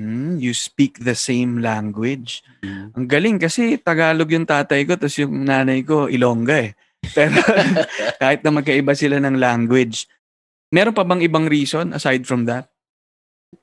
[0.00, 2.40] Hmm, you speak the same language.
[2.64, 2.96] Mm.
[2.96, 6.72] Ang galing kasi Tagalog yung tatay ko tapos yung nanay ko Ilongga eh.
[7.12, 7.36] Pero
[8.22, 10.08] kahit na magkaiba sila ng language.
[10.72, 12.72] Meron pa bang ibang reason aside from that?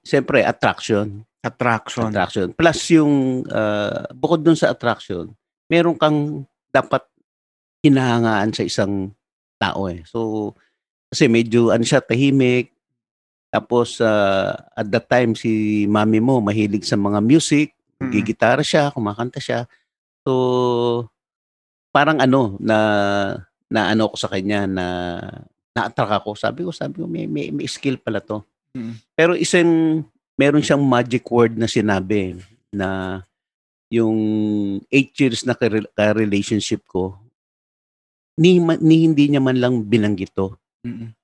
[0.05, 1.25] Siyempre, attraction.
[1.41, 2.13] Attraction.
[2.13, 2.47] Attraction.
[2.53, 5.33] Plus yung, uh, bukod dun sa attraction,
[5.65, 7.01] meron kang dapat
[7.81, 9.09] hinahangaan sa isang
[9.57, 10.05] tao eh.
[10.05, 10.53] So,
[11.09, 12.76] kasi medyo ano siya, tahimik.
[13.47, 17.73] Tapos, uh, at that time, si mami mo mahilig sa mga music.
[17.97, 18.13] Mm-mm.
[18.13, 19.65] Gigitara siya, kumakanta siya.
[20.21, 21.09] So,
[21.89, 22.77] parang ano, na,
[23.71, 24.85] na ano ko sa kanya, na
[25.73, 26.29] na-attract ako.
[26.37, 28.45] Sabi ko, sabi ko, may, may, may skill pala to.
[28.77, 28.93] Mm.
[29.17, 30.03] Pero isang,
[30.37, 32.37] meron siyang magic word na sinabi
[32.69, 33.21] na
[33.89, 34.17] yung
[34.93, 37.17] eight years na ka- ka-relationship ko,
[38.37, 40.53] ni, ni hindi niya man lang binanggit to.
[40.85, 41.16] Mm-mm.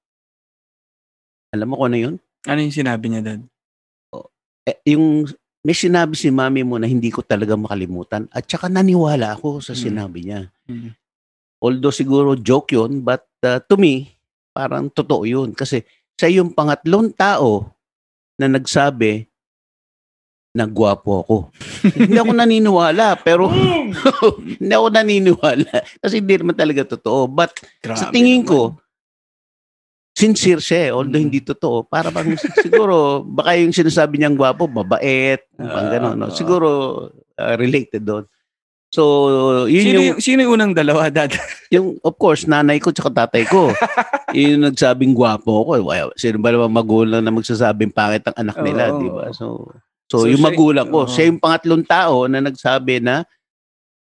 [1.54, 2.16] Alam mo kung ano yun?
[2.44, 3.42] Ano yung sinabi niya, Dad?
[4.64, 5.28] Eh, yung
[5.62, 9.72] may sinabi si mami mo na hindi ko talaga makalimutan at saka naniwala ako sa
[9.72, 9.80] Mm.
[9.80, 10.42] sinabi niya.
[10.68, 10.92] Mm.
[11.64, 14.12] Although siguro joke yun, but uh, to me,
[14.52, 15.56] parang totoo yun.
[15.56, 17.72] Kasi siya yung pangatlong tao
[18.36, 19.24] na nagsabi
[20.52, 21.36] na gwapo ako.
[21.98, 23.48] hindi ako naniniwala, pero
[24.60, 25.72] hindi ako naniniwala.
[26.04, 27.32] Kasi hindi naman talaga totoo.
[27.32, 28.52] But sa Grabe tingin naman.
[28.52, 28.60] ko,
[30.14, 31.26] sincere siya eh, although Mm.
[31.28, 31.84] hindi totoo.
[31.84, 36.16] Para bang siguro, baka yung sinasabi niyang gwapo, mabait, pang gano'n.
[36.16, 36.30] No?
[36.30, 36.32] Ah.
[36.32, 36.70] Siguro,
[37.34, 38.26] uh, related doon.
[38.88, 39.02] So,
[39.66, 41.34] yun Sino yung, yung, sino yung unang dalawa, Dad?
[41.74, 43.74] yung, of course, nanay ko tsaka tatay ko.
[44.32, 45.82] yun yung nagsabing gwapo ako.
[45.82, 49.00] Wow, sino ba naman magulang na magsasabing pangit ang anak nila, Oo.
[49.02, 49.34] di ba?
[49.34, 49.74] So,
[50.06, 51.10] So, so, yung siya- magulang ko, oo.
[51.10, 53.26] siya yung pangatlong tao na nagsabi na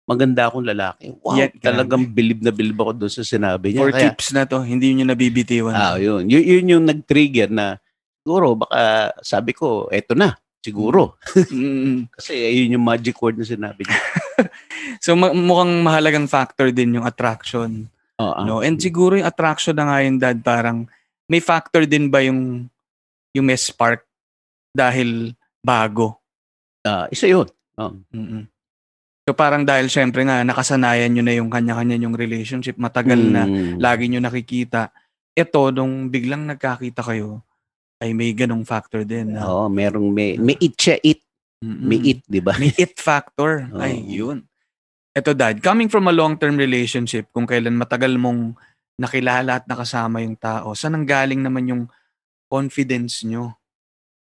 [0.04, 1.16] maganda akong lalaki.
[1.24, 1.64] Wow, Yan, grabe.
[1.64, 3.80] talagang bilib na bilib ako doon sa sinabi niya.
[3.80, 5.72] For Kaya, tips na to, hindi nyo nabibitiwan.
[5.72, 6.28] Ah, yun.
[6.28, 7.80] Yun, yun yung nag-trigger na
[8.20, 11.16] siguro baka sabi ko, eto na, siguro.
[11.52, 12.08] Mm.
[12.16, 14.00] Kasi yun yung magic word na sinabi niya.
[15.00, 17.88] So ma- mukhang mahalagang factor din yung attraction.
[18.20, 18.40] Oo.
[18.44, 18.60] No?
[18.60, 20.88] And siguro yung attraction na nga yun, Dad, parang
[21.28, 22.68] may factor din ba yung
[23.32, 24.04] yung may spark
[24.72, 25.32] dahil
[25.64, 26.20] bago?
[26.84, 27.48] Ah, isa yun.
[27.76, 28.44] Mm-mm.
[29.24, 33.80] So parang dahil syempre nga nakasanayan nyo na yung kanya-kanya yung relationship, matagal na, Mm.
[33.80, 34.92] lagi nyo nakikita.
[35.32, 37.40] Ito, nung biglang nagkakita kayo,
[38.04, 39.32] ay may ganong factor din.
[39.32, 41.24] Na, Oo, merong may, may it siya, it.
[41.64, 41.88] Mm-mm.
[41.88, 42.52] May it, di ba?
[42.60, 43.64] May it factor.
[43.72, 43.80] Oo.
[43.80, 44.44] Ay, yun.
[45.16, 48.52] Ito, Dad, coming from a long-term relationship, kung kailan matagal mong
[49.00, 51.82] nakilala at nakasama yung tao, saan ang galing naman yung
[52.52, 53.56] confidence nyo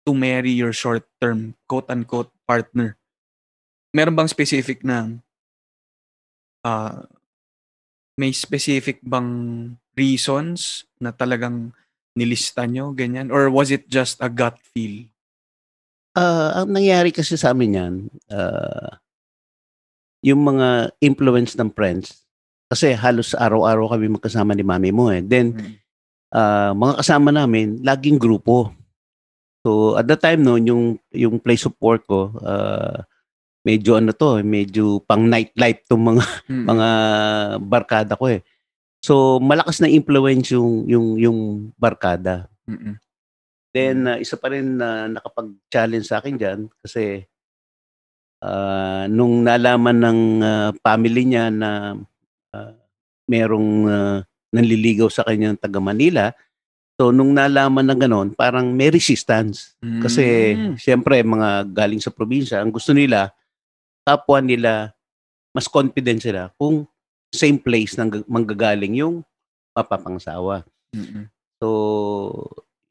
[0.07, 2.95] to marry your short-term, quote-unquote, partner?
[3.93, 5.21] Meron bang specific na
[6.65, 7.05] ah,
[8.17, 9.29] may specific bang
[9.97, 11.77] reasons na talagang
[12.17, 13.29] nilista nyo, ganyan?
[13.33, 15.09] Or was it just a gut feel?
[16.13, 17.95] Ah, ang nangyari kasi sa amin yan,
[18.29, 19.01] ah,
[20.25, 22.25] yung mga influence ng friends,
[22.73, 25.21] kasi halos araw-araw kami magkasama ni mami mo eh.
[25.25, 25.75] Then, Mm.
[26.33, 28.73] ah, mga kasama namin, laging grupo.
[29.65, 33.05] So, at that time noon, yung, yung place of work ko, ah,
[33.63, 36.65] medyo ano to, medyo pang nightlife tong mga Mm.
[36.67, 36.89] mga
[37.63, 38.43] barkada ko eh.
[39.03, 41.39] So, malakas na influence yung yung yung
[41.75, 42.47] barkada.
[42.67, 42.99] Mm-mm.
[43.73, 47.25] Then uh, isa pa rin na nakapag-challenge sa akin diyan kasi
[48.43, 51.97] ah, nung nalaman ng ah, family niya na
[52.53, 52.73] ah,
[53.27, 54.19] merong ah,
[54.53, 56.31] nanliligaw sa kanya ng taga Manila.
[57.01, 59.75] So nung nalaman ng ganon, parang may resistance.
[59.81, 60.75] Kasi Mm.
[60.77, 63.33] siyempre mga galing sa probinsya, ang gusto nila
[64.03, 64.93] kapwa nila
[65.53, 66.89] mas confident sila kung
[67.33, 69.25] same place nang manggagaling yung
[69.73, 70.65] mapapangsawa.
[70.93, 71.29] Mm-mm.
[71.61, 71.69] So,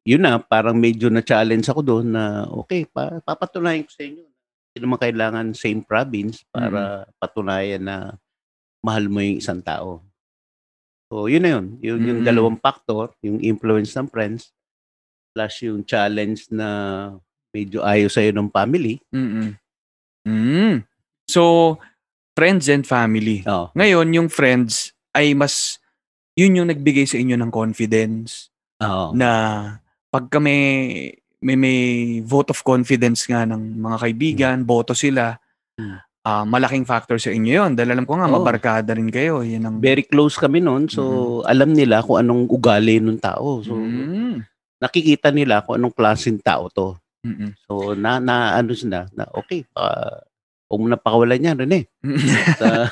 [0.01, 4.25] yun na, parang medyo na-challenge ako doon na, okay, pa, papatunayan ko sa inyo.
[4.71, 7.97] Hindi naman kailangan same province para patunayan na
[8.81, 10.01] mahal mo yung isang tao.
[11.11, 11.65] So, yun na yun.
[11.83, 12.27] Yun yung Mm.
[12.29, 14.49] dalawang factor, yung influence ng friends,
[15.35, 16.67] plus yung challenge na
[17.51, 18.97] medyo ayaw sa'yo ng family.
[19.13, 19.53] Mm-mm.
[20.25, 20.87] Mm.
[21.25, 21.77] So,
[22.33, 23.43] friends and family.
[23.45, 25.77] Oh, Ngayon, yung friends ay mas,
[26.33, 29.11] yun yung nagbigay sa inyo ng confidence Oo.
[29.13, 29.29] na
[30.07, 31.79] pagka may, may, may
[32.23, 35.37] vote of confidence nga ng mga kaibigan, boto sila,
[35.79, 35.97] Mm.
[36.27, 37.71] ah, malaking factor sa inyo yun.
[37.73, 38.35] Dahil alam ko nga, Oo.
[38.37, 39.39] mabarkada rin kayo.
[39.41, 40.85] Yan ang, Very close kami noon.
[40.91, 43.63] So, alam nila kung anong ugali ng tao.
[43.63, 44.43] So, Mm.
[44.77, 46.99] nakikita nila kung anong klaseng tao to.
[47.23, 47.53] Mm-mm.
[47.65, 50.21] So, na, na ano sila, na okay, uh,
[50.71, 51.91] huwag mo na pakawalan yan, Rene.
[52.47, 52.87] At, ah,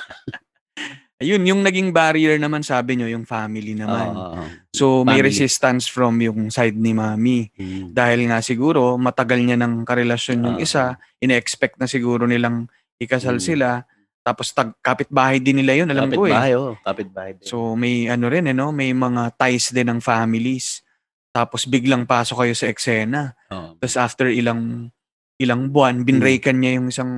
[1.20, 4.16] Ayun, yung naging barrier naman sabi nyo, yung family naman.
[4.16, 4.40] Oo.
[4.72, 5.28] so may family.
[5.28, 7.52] resistance from yung side ni mami.
[7.60, 7.92] Mm.
[7.92, 10.64] Dahil nga siguro matagal niya ng karelasyon yung Ah.
[10.64, 10.84] isa,
[11.20, 13.44] ine-expect na siguro nilang ikasal Mm.
[13.44, 13.84] sila.
[14.24, 16.32] Tapos tag kapitbahay din nila yun, alam ko eh.
[16.32, 16.80] Kapitbahay, oh.
[16.80, 17.44] Kapitbahay din.
[17.44, 18.72] So may ano rin eh, no?
[18.72, 20.88] may mga ties din ng families.
[21.36, 23.36] Tapos biglang pasok kayo sa eksena.
[23.52, 23.76] Oo.
[23.76, 24.88] Tapos after ilang
[25.36, 27.12] ilang buwan, binrakan niya yung isang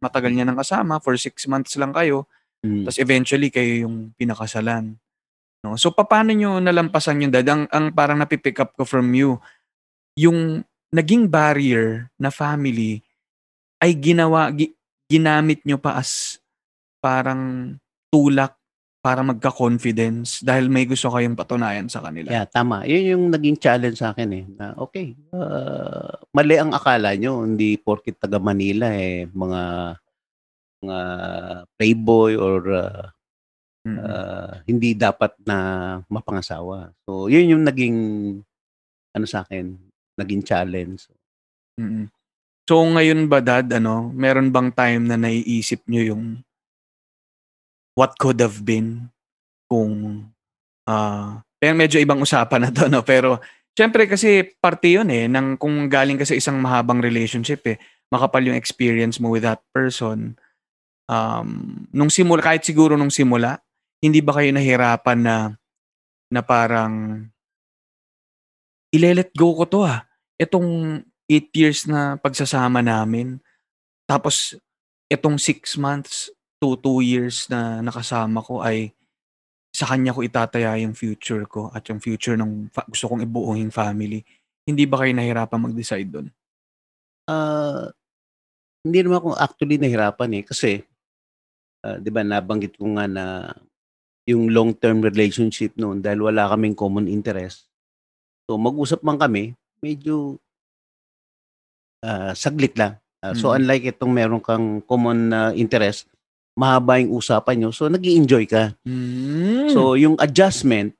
[0.00, 2.26] matagal niya nang kasama for six months lang kayo.
[2.64, 2.84] Mm.
[2.88, 4.96] Tapos eventually kayo yung pinakasalan.
[5.60, 5.76] No?
[5.76, 7.48] So paano nyo nalampasan yung dad?
[7.48, 9.36] Ang, ang parang napipick up ko from you,
[10.16, 13.00] yung naging barrier na family
[13.80, 14.74] ay ginawa, gi-
[15.08, 16.40] ginamit nyo pa as
[17.00, 17.76] parang
[18.12, 18.59] tulak
[19.00, 22.28] para magka-confidence dahil may gusto kayong patunayan sa kanila.
[22.28, 22.84] Yeah, tama.
[22.84, 24.44] Yun yung naging challenge sa akin eh.
[24.56, 27.40] Na, okay, uh, mali ang akala nyo.
[27.40, 29.62] Hindi porkit taga Manila eh, mga
[30.84, 30.98] mga
[31.76, 33.04] playboy or uh,
[33.80, 33.96] Mm.
[33.96, 35.56] uh, hindi dapat na
[36.04, 36.92] mapangasawa.
[37.08, 37.96] So, yun yung naging
[39.16, 39.72] ano sa akin,
[40.20, 41.08] naging challenge.
[41.80, 42.12] Mm.
[42.68, 46.24] So ngayon ba dad, ano, meron bang time na naiisip nyo yung
[47.96, 49.10] what could have been
[49.70, 50.24] kung
[50.88, 53.38] ah pero medyo ibang usapan na to no pero
[53.76, 57.76] syempre kasi parte yun eh ng kung galing ka sa isang mahabang relationship eh
[58.10, 60.34] makapal yung experience mo with that person
[61.06, 63.62] um nung simula kahit siguro nung simula
[64.00, 65.36] hindi ba kayo nahirapan na
[66.30, 67.26] na parang
[68.90, 73.38] ile-let go ko to ah itong 8 years na pagsasama namin.
[74.10, 74.58] Tapos,
[75.06, 78.92] itong 6 months to 2 years na nakasama ko ay
[79.72, 83.70] sa kanya ko itataya yung future ko at yung future ng fa- gusto kong ibuuing
[83.72, 84.20] family.
[84.66, 86.28] Hindi ba kayo nahirapan mag-decide doon?
[87.30, 87.88] Ah,
[88.84, 90.70] hindi naman ako actually nahirapan eh kasi
[91.86, 93.24] ah, 'di ba nabanggit ko nga na
[94.28, 97.66] yung long-term relationship noon dahil wala kaming common interest.
[98.50, 100.36] So mag-usap man kami, medyo
[102.04, 102.98] ah, saglit lang.
[103.22, 103.56] Ah, so Mm.
[103.62, 106.09] unlike itong meron kang common na interest,
[106.60, 107.70] mahaba yung usapan nyo.
[107.72, 108.76] So nag enjoy ka.
[108.84, 109.72] Mm.
[109.72, 110.92] So yung adjustment,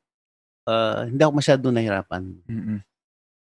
[0.64, 2.22] ah, hindi ako masyado nahirapan.
[2.48, 2.80] Mm-mm.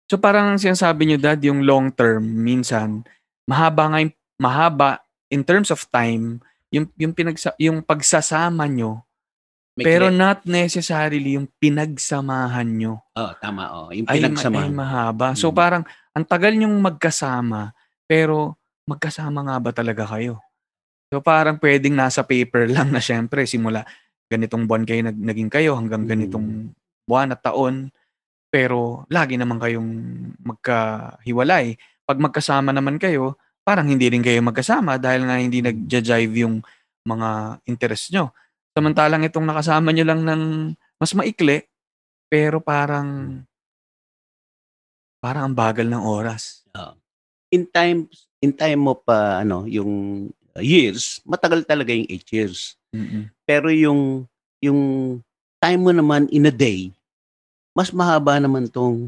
[0.05, 3.08] So parang sinasabi nyo dad, yung long term, minsan,
[3.47, 4.89] mahaba nga yung, mahaba
[5.29, 9.05] in terms of time, yung, yung, pinagsa, yung pagsasama nyo,
[9.77, 12.99] May pero clear- not necessarily yung pinagsamahan nyo.
[13.15, 14.60] oh, tama oh, yung ay, ma- pinagsama.
[14.60, 15.27] ay mahaba.
[15.34, 15.55] So Mm.
[15.55, 17.71] parang ang tagal nyong magkasama,
[18.03, 20.41] pero magkasama nga ba talaga kayo?
[21.10, 23.84] So parang pwedeng nasa paper lang na syempre simula
[24.30, 26.10] ganitong buwan kayo nag, naging kayo hanggang Mm.
[26.10, 26.48] ganitong
[27.10, 27.89] buwan at taon.
[28.54, 29.89] Pero lagi naman kayong
[30.41, 31.78] magkahiwalay.
[32.06, 36.62] Pag magkasama naman kayo, parang hindi rin kayo magkasama dahil nga hindi nag-jive yung
[37.06, 38.34] mga interest nyo.
[38.74, 40.43] Samantalang itong nakasama nyo lang ng
[40.98, 41.62] mas maikli,
[42.30, 43.41] pero parang
[45.22, 46.63] parang ang bagal ng oras.
[47.50, 48.06] in time
[48.45, 50.26] in time mo pa ano yung
[50.60, 53.30] years matagal talaga yung 8 years Mm-mm.
[53.43, 54.26] pero yung
[54.60, 54.80] yung
[55.60, 56.91] time mo naman in a day
[57.72, 59.08] mas mahaba naman tong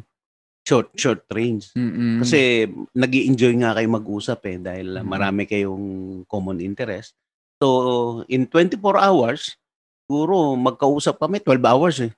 [0.61, 2.21] short short range Mm-mm.
[2.21, 5.09] kasi nag enjoy nga kayo mag-usap eh dahil uh, Mm.
[5.09, 5.85] marami kayong
[6.25, 7.17] common interest
[7.57, 7.67] so
[8.27, 9.57] in 24 hours
[10.05, 12.13] siguro magkausap kami 12 hours eh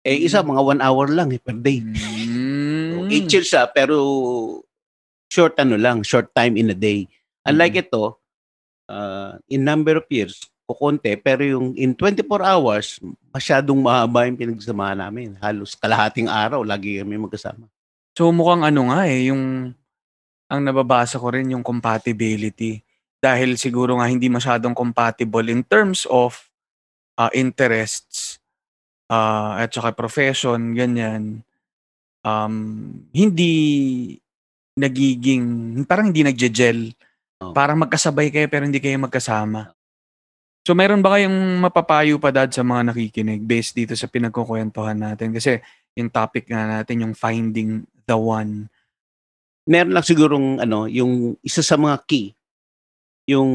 [0.00, 3.08] eh isa mga 1 hour lang eh per day Mm.
[3.10, 3.96] 8 years siya, pero
[5.26, 7.06] short ano lang, short time in a day.
[7.42, 8.19] Unlike ito,
[8.90, 12.98] uh, in number of years, kukonte, pero yung in 24 hours,
[13.30, 15.38] masyadong mahaba yung pinagsamahan namin.
[15.38, 17.70] Halos kalahating araw, lagi kami magkasama.
[18.18, 19.74] So mukhang ano nga eh, yung
[20.50, 22.82] ang nababasa ko rin yung compatibility.
[23.22, 26.50] Dahil siguro nga hindi masyadong compatible in terms of
[27.14, 28.40] uh, interests
[29.06, 31.46] uh, at saka profession, ganyan.
[32.26, 33.54] Um, hindi
[34.74, 35.44] nagiging,
[35.84, 36.96] parang hindi nagje-gel.
[37.40, 37.56] Oh.
[37.56, 39.72] Parang magkasabay kayo pero hindi kayo magkasama.
[40.60, 45.32] So meron ba kayong mapapayo pa dad sa mga nakikinig based dito sa pinagkukwentuhan natin?
[45.32, 45.56] Kasi
[45.96, 48.68] yung topic nga natin, yung finding the one.
[49.64, 52.36] Meron lang sigurong ano, yung isa sa mga key,
[53.24, 53.50] yung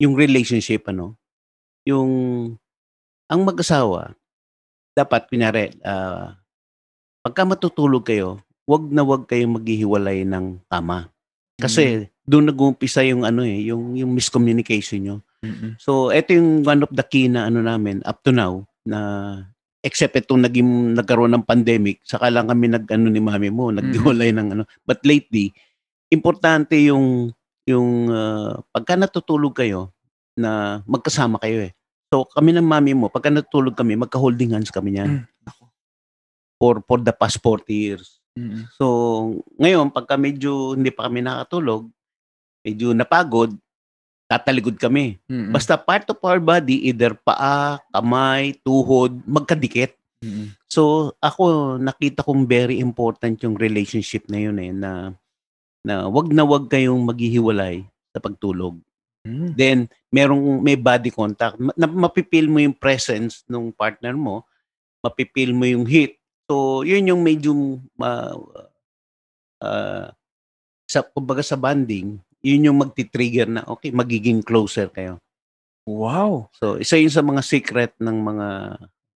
[0.00, 1.14] yung relationship ano,
[1.84, 2.10] yung
[3.28, 4.16] ang mag-asawa
[4.96, 6.40] dapat kunyari ah,
[7.20, 11.13] pagka matutulog kayo, wag na wag kayong maghihiwalay ng kama.
[11.60, 15.16] Kasi doon nag-uumpisa yung ano eh, yung yung miscommunication nyo.
[15.44, 15.76] Mm-mm.
[15.76, 18.98] So, ito yung one of the key na ano namin up to now na
[19.84, 24.32] except itong naging nagkaroon ng pandemic, saka lang kami nag ano ni mami mo, naghiwalay
[24.32, 24.64] ng ano.
[24.88, 25.52] But lately,
[26.08, 27.36] importante yung
[27.68, 29.92] yung ah, pagka natutulog kayo
[30.34, 31.72] na magkasama kayo eh.
[32.08, 35.28] So kami ng mami mo, pagka natulog kami, magka-holding hands kami niyan.
[35.28, 35.62] Mm, ako.
[36.56, 38.23] For, for the past 40 years.
[38.34, 38.66] Mm-mm.
[38.74, 38.84] So,
[39.58, 41.86] ngayon, pagka medyo hindi pa kami nakatulog,
[42.66, 43.54] medyo napagod,
[44.26, 45.22] tataligod kami.
[45.30, 45.54] Mm-mm.
[45.54, 49.94] Basta part of our body, either paa, kamay, tuhod, magkadikit.
[50.24, 50.50] Mm-mm.
[50.66, 55.14] So, ako, nakita kong very important yung relationship na yun eh, na,
[55.86, 58.80] na wag na wag kayong maghihiwalay sa pagtulog.
[59.22, 59.50] Mm.
[59.54, 59.78] Then,
[60.10, 61.54] merong, may body contact.
[61.60, 64.42] Ma- mapipil mo yung presence ng partner mo,
[65.04, 66.18] mapipil mo yung heat.
[66.44, 68.32] So, yun yung medyo, ma
[69.64, 70.12] ah,
[70.84, 75.16] sa, kumbaga sa bonding, yun yung magti-trigger na, okay, magiging closer kayo.
[75.88, 76.52] Wow.
[76.56, 78.46] So, isa yun sa mga secret ng mga,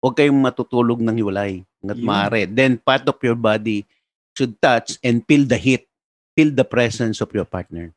[0.00, 2.06] huwag kayong matutulog ng hiwalay hanggat Yun.
[2.08, 2.42] maaari.
[2.48, 3.84] Then, part of your body
[4.32, 5.84] should touch and feel the heat,
[6.32, 7.92] feel the presence of your partner.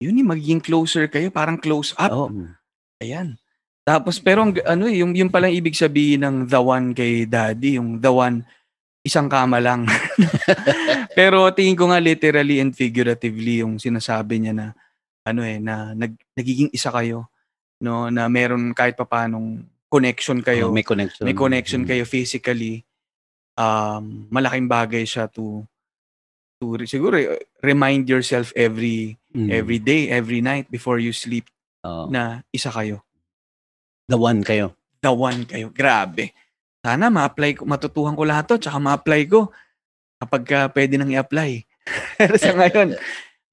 [0.00, 2.10] Yun yung magiging closer kayo, parang close up.
[2.10, 2.32] Oh,
[3.02, 3.34] Ayan.
[3.82, 7.82] Tapos pero ang, ano eh, yung yung palang ibig sabihin ng the one kay daddy,
[7.82, 8.46] yung the one
[9.02, 9.82] isang kama lang.
[11.18, 14.66] pero tingin ko nga literally and figuratively yung sinasabi niya na
[15.22, 17.26] ano eh na nag, nagiging isa kayo
[17.78, 20.70] no na meron kahit papanong connection kayo.
[20.70, 21.22] oh, may connection.
[21.26, 21.88] may connection Mm.
[21.88, 22.86] kayo physically.
[23.52, 25.66] Um malaking bagay siya to
[26.56, 29.48] to siguro eh, remind yourself every Mm.
[29.48, 31.48] every day, every night before you sleep
[31.82, 33.00] Oh, na isa kayo.
[34.06, 34.76] the one kayo.
[35.00, 35.72] the one kayo.
[35.72, 36.30] Grabe.
[36.82, 39.54] Sana ma-apply ko, matutuhan ko lahat to, tsaka ma-apply ko
[40.18, 41.62] kapag ka pwede nang i-apply.
[42.18, 42.98] Pero sa ngayon,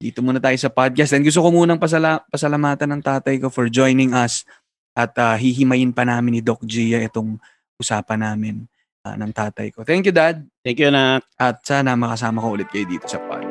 [0.01, 1.13] dito muna tayo sa podcast.
[1.13, 4.49] And gusto ko munang pasala, pasalamatan ng tatay ko for joining us
[4.97, 7.37] at ah, hihimayin pa namin ni Doc Gia itong
[7.77, 8.65] usapan namin
[9.05, 9.85] ah, ng tatay ko.
[9.85, 10.41] Thank you, Dad.
[10.65, 11.21] Thank you, anak.
[11.37, 13.45] At sana makasama ko ulit kayo dito sa pod.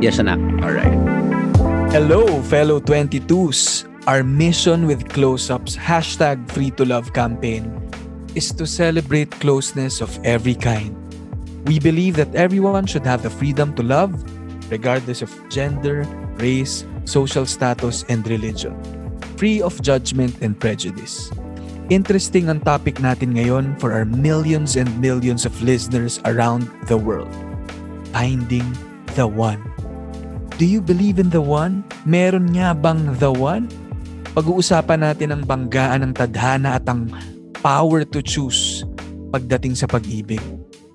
[0.00, 0.40] Yes, anak.
[0.64, 0.96] Alright.
[1.92, 3.84] Hello, fellow 22s.
[4.08, 7.68] Our mission with Close-Up's hashtag Free to Love campaign
[8.34, 10.94] is to celebrate closeness of every kind.
[11.66, 14.12] We believe that everyone should have the freedom to love,
[14.70, 16.04] regardless of gender,
[16.36, 18.76] race, social status, and religion,
[19.38, 21.32] free of judgment and prejudice.
[21.92, 27.28] Interesting ang topic natin ngayon for our millions and millions of listeners around the world.
[28.16, 28.64] Finding
[29.16, 29.60] the one.
[30.56, 31.84] Do you believe in the one?
[32.08, 33.68] Meron nga bang the one?
[34.32, 37.10] Pag-uusapan natin ang banggaan ng tadhana at ang
[37.64, 38.84] power to choose
[39.32, 40.38] pagdating sa pag-ibig.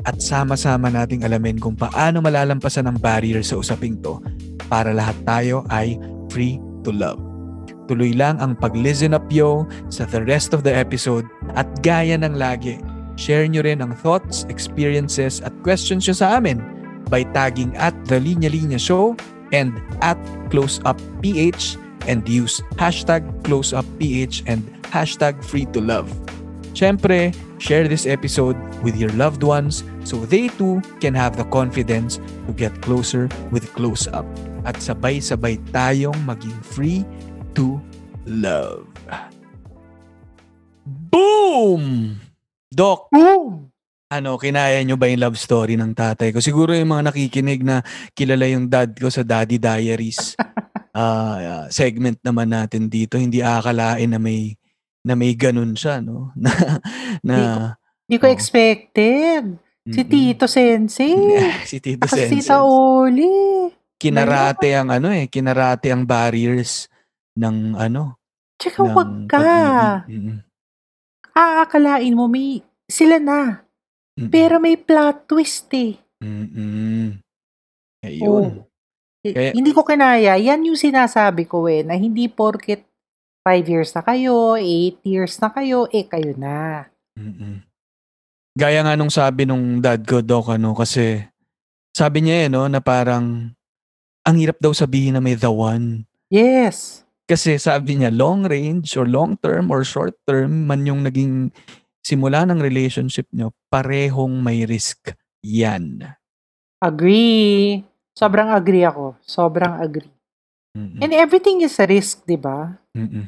[0.07, 4.21] At sama-sama nating alamin kung paano malalampasan ang barrier sa usaping to
[4.71, 5.99] para lahat tayo ay
[6.31, 7.19] free to love.
[7.89, 11.25] Tuloy lang ang pag-listen up yo sa the rest of the episode
[11.57, 12.77] at gaya ng lagi,
[13.17, 16.61] share nyo rin ang thoughts, experiences at questions nyo sa amin
[17.09, 19.17] by tagging at The Linya Linya Show
[19.51, 19.73] and
[20.05, 20.21] at
[20.53, 24.63] CloseUpPH and use hashtag CloseUpPH and
[24.93, 26.07] hashtag Free to Love.
[26.79, 32.23] Siyempre, share this episode with your loved ones so they too can have the confidence
[32.47, 34.23] to get closer with Close Up.
[34.63, 37.03] At sabay-sabay tayong maging free
[37.59, 37.83] to
[38.23, 38.87] love.
[41.11, 42.15] Boom!
[42.71, 43.75] Doc, Boom!
[44.07, 46.39] ano, kinaya nyo ba yung love story ng tatay ko?
[46.39, 47.83] Siguro yung mga nakikinig na
[48.15, 50.39] kilala yung dad ko sa Daddy Diaries
[50.95, 54.58] ah, segment naman natin dito, hindi akalain na may
[55.09, 56.29] na may ganun siya, no?
[56.37, 56.53] na,
[57.25, 57.35] na
[58.05, 58.33] Hindi ko Oo.
[58.33, 59.57] expected.
[59.83, 60.11] Si Mm-mm.
[60.11, 61.17] Tito Sensei.
[61.69, 62.45] si Tito Kasi Sensei.
[62.45, 63.73] Tita Oli.
[63.97, 66.85] Kinarate ang ano eh, kinarate ang barriers
[67.33, 68.21] ng ano,
[68.55, 69.37] Tsaka ng wag ka.
[69.39, 70.13] pag-ibig.
[70.13, 70.37] Mm-mm.
[71.31, 73.63] Aakalain mo may sila na.
[74.13, 74.29] Mm-mm.
[74.29, 75.95] Pero may plot twist eh.
[76.19, 77.17] Mm-mm.
[78.01, 78.65] Ayun.
[79.21, 80.35] Eh, Kaya- hindi ko kinaya.
[80.35, 82.88] Yan yung sinasabi ko eh, na hindi porket
[83.43, 86.87] 5 years na kayo, 8 years na kayo, eh kayo na.
[87.15, 87.63] Mm-mm.
[88.59, 91.23] Gaya nga nung sabi nung dad ko, Doc, ano, kasi
[91.95, 93.55] sabi niya eh, no, na parang
[94.27, 96.03] ang hirap daw sabihin na may the one.
[96.27, 97.07] Yes.
[97.29, 101.53] Kasi sabi niya, long range or long term or short term man yung naging
[102.03, 105.13] simula ng relationship niyo, parehong may risk
[105.45, 106.17] yan.
[106.81, 107.85] Agree.
[108.17, 109.15] Sobrang agree ako.
[109.23, 110.09] Sobrang agree.
[110.77, 111.01] Mm-mm.
[111.01, 112.77] And everything is a risk, di ba?
[112.93, 113.25] Mm-mm.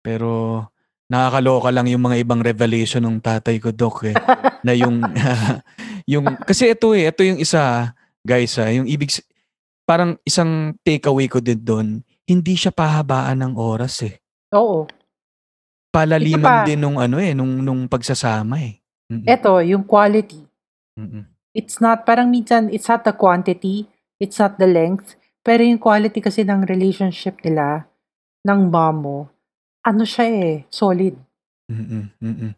[0.00, 0.62] Pero
[1.10, 4.14] nakakaloka lang yung mga ibang revelation ng tatay ko, Doc, eh.
[4.66, 5.02] na yung,
[6.12, 9.10] yung, kasi ito eh, ito yung isa, guys, ah, yung ibig,
[9.82, 11.88] parang isang takeaway ko din doon,
[12.30, 14.22] hindi siya pahabaan ng oras eh.
[14.54, 14.86] Oo.
[15.90, 16.66] Palaliman pa.
[16.66, 18.78] din nung ano eh, nung, nung pagsasama eh.
[19.10, 19.26] Mm-mm.
[19.26, 20.46] Ito, yung quality.
[20.94, 21.26] Mm-mm.
[21.50, 23.90] It's not, parang minsan, it's not the quantity,
[24.22, 27.88] it's not the length, pero yung quality kasi ng relationship nila,
[28.44, 29.18] ng mom mo,
[29.80, 31.16] ano siya eh, solid.
[31.72, 32.52] Mm, mm.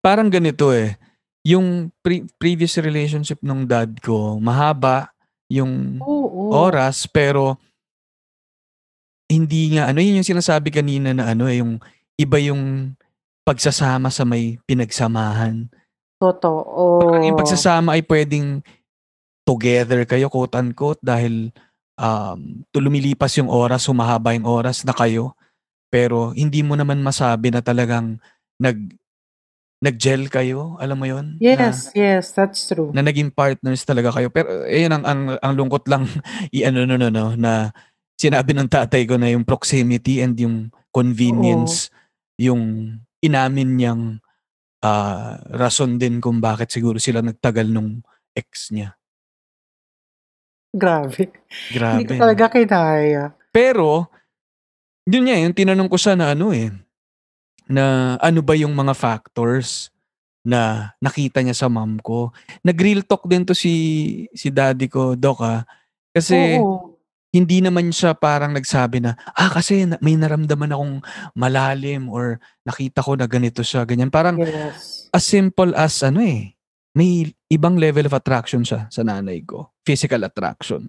[0.00, 0.96] Parang ganito eh,
[1.44, 5.12] yung pre- previous relationship nung dad ko, mahaba
[5.52, 6.48] yung Oo.
[6.56, 7.60] oras pero
[9.28, 11.76] hindi nga ano yun yung sinasabi kanina na ano eh yung
[12.16, 12.92] iba yung
[13.44, 15.68] pagsasama sa may pinagsamahan.
[16.16, 17.02] Totoo.
[17.04, 18.62] Parang yung pagsasama ay pwedeng
[19.42, 21.50] together kayo quote unquote dahil
[22.02, 25.38] um, tu- lumilipas yung oras, humahaba yung oras na kayo.
[25.86, 28.18] Pero hindi mo naman masabi na talagang
[28.58, 28.98] nag
[29.82, 31.42] nag-gel kayo, alam mo yon?
[31.42, 32.94] Yes, yes, that's true.
[32.94, 34.30] na naging partners talaga kayo.
[34.30, 36.06] Pero ayun ang ang, ang lungkot lang
[36.56, 37.74] i-ano no no no na
[38.18, 41.90] sinabi ng tatay ko na yung proximity and yung convenience
[42.38, 44.02] yung inamin niyang
[44.86, 48.02] ah, rason din kung bakit siguro sila nagtagal nung
[48.34, 48.94] ex niya.
[50.72, 51.28] Grabe.
[51.68, 51.94] Grabe.
[52.00, 53.36] Hindi ko talaga kinaya.
[53.52, 54.08] Pero
[55.04, 56.72] yun nga yung tinanong ko siya na ano eh
[57.68, 59.92] na ano ba yung mga factors
[60.42, 62.32] na nakita niya sa mom ko.
[62.66, 63.72] Nag-real talk din to si
[64.34, 65.62] si daddy ko, Doc ah.
[66.10, 66.98] Kasi Oo.
[67.32, 70.96] hindi naman siya parang nagsabi na, ah kasi may naramdaman akong
[71.38, 74.10] malalim or nakita ko na ganito siya, ganyan.
[74.10, 75.08] Parang Yes.
[75.14, 76.52] as simple as ano eh,
[76.92, 79.72] may ibang level of attraction siya sa nanay ko.
[79.82, 80.88] Physical attraction.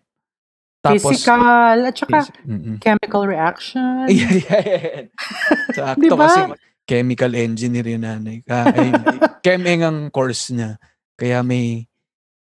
[0.83, 2.75] Physical, at saka phys- Mm-mm.
[2.83, 4.03] chemical reaction.
[4.11, 5.01] Yeah, yeah, yeah.
[5.71, 6.27] Sakto Di ba?
[6.27, 6.39] kasi
[6.83, 8.43] chemical engineer yung nanay.
[8.43, 8.91] Ka, ay,
[9.47, 10.75] chem ang course niya.
[11.15, 11.87] Kaya may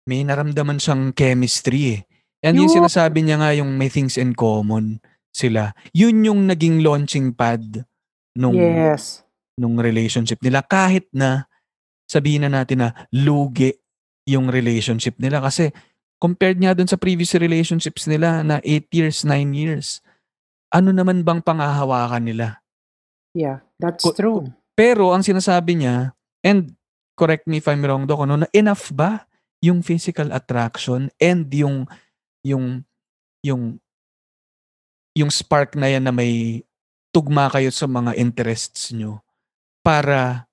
[0.09, 2.01] may naramdaman siyang chemistry eh.
[2.41, 2.89] And yung Yun.
[2.89, 4.97] sinasabi niya nga yung may things in common
[5.29, 5.77] sila.
[5.93, 7.85] Yun yung naging launching pad
[8.33, 9.21] nung Yes.
[9.53, 11.45] nung relationship nila kahit na
[12.11, 13.71] sabihin na natin na lugi
[14.27, 15.71] yung relationship nila kasi
[16.19, 20.03] compared nga dun sa previous relationships nila na 8 years, 9 years
[20.75, 22.47] ano naman bang pangahawakan nila
[23.31, 24.41] Yeah, that's Ko- true.
[24.75, 26.11] pero ang sinasabi niya
[26.43, 26.75] and
[27.15, 29.23] correct me if I'm wrong Doc ano, na enough ba
[29.63, 31.87] yung physical attraction and yung
[32.43, 32.83] yung
[33.39, 33.79] yung
[35.15, 36.63] yung spark na yan na may
[37.11, 39.19] tugma kayo sa mga interests nyo
[39.83, 40.47] para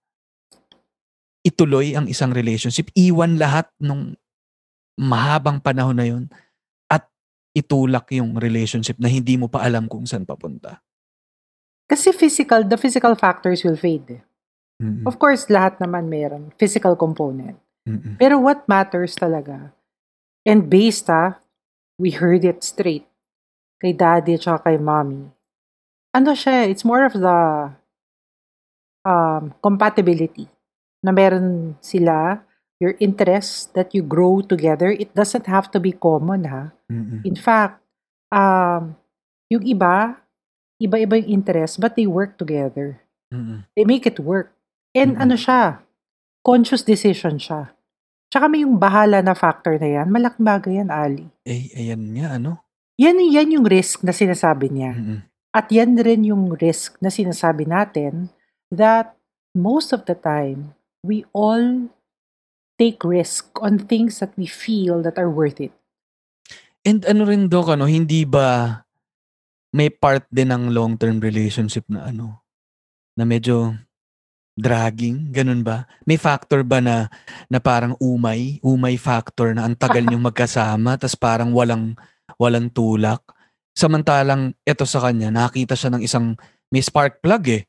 [1.49, 4.13] ituloy ang isang relationship, iwan lahat nung
[5.01, 6.29] mahabang panahon na yun
[6.93, 7.09] at
[7.57, 10.85] itulak yung relationship na hindi mo pa alam kung saan papunta.
[11.89, 14.21] Kasi physical, the physical factors will fade.
[14.77, 15.09] Mm-mm.
[15.09, 16.53] Of course, lahat naman meron.
[16.61, 17.57] Physical component.
[17.89, 18.21] Mm-mm.
[18.21, 19.73] Pero what matters talaga,
[20.45, 21.41] and based ah,
[21.97, 23.09] we heard it straight,
[23.81, 25.33] kay daddy at kay mommy,
[26.13, 27.39] ano siya, it's more of the
[29.09, 30.53] um, compatibility
[31.03, 32.43] na meron sila,
[32.79, 36.71] your interests that you grow together, it doesn't have to be common ha.
[36.87, 37.23] Mm-mm.
[37.27, 37.83] In fact,
[38.31, 38.95] um,
[39.51, 40.19] yung iba,
[40.79, 43.03] iba-iba yung interest, but they work together.
[43.35, 43.67] Mm-mm.
[43.75, 44.55] They make it work.
[44.95, 45.25] And Mm-mm.
[45.27, 45.83] ano siya,
[46.47, 47.75] conscious decision siya.
[48.31, 51.27] Tsaka may yung bahala na factor na yan, malaking bagay yan, Ali.
[51.49, 52.63] Eh, ayan nga, ano?
[53.01, 54.93] Yan, yan yung risk na sinasabi niya.
[54.95, 55.19] Mm-mm.
[55.51, 58.29] At yan rin yung risk na sinasabi natin
[58.69, 59.17] that
[59.57, 61.91] most of the time, we all
[62.79, 65.75] take risk on things that we feel that are worth it.
[66.87, 68.81] And ano rin, Doc, ano, hindi ba
[69.75, 72.41] may part din ng long-term relationship na ano,
[73.19, 73.77] na medyo
[74.59, 75.87] dragging, ganun ba?
[76.03, 77.07] May factor ba na,
[77.47, 81.95] na parang umay, umay factor na ang tagal niyong magkasama, tas parang walang,
[82.41, 83.23] walang tulak?
[83.79, 86.35] Samantalang, eto sa kanya, nakita siya ng isang,
[86.75, 87.63] may spark plug eh.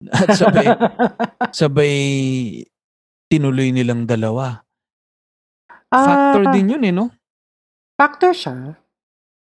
[0.12, 0.66] At sabay,
[1.58, 1.94] sabay,
[3.30, 4.64] tinuloy nilang dalawa.
[5.94, 7.06] Factor Ah, din yun eh, no?
[7.94, 8.74] Factor siya.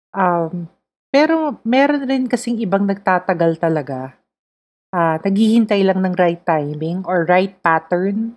[0.09, 0.65] Um,
[1.13, 4.17] pero meron rin kasing ibang nagtatagal talaga.
[4.89, 8.33] Ah, naghihintay lang ng right timing or right pattern.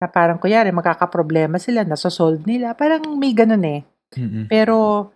[0.00, 2.72] Na parang kunyari magkakaproblema sila, nasosolve nila.
[2.72, 3.80] Parang may ganun eh.
[4.16, 4.48] Mm-mm.
[4.48, 5.08] Pero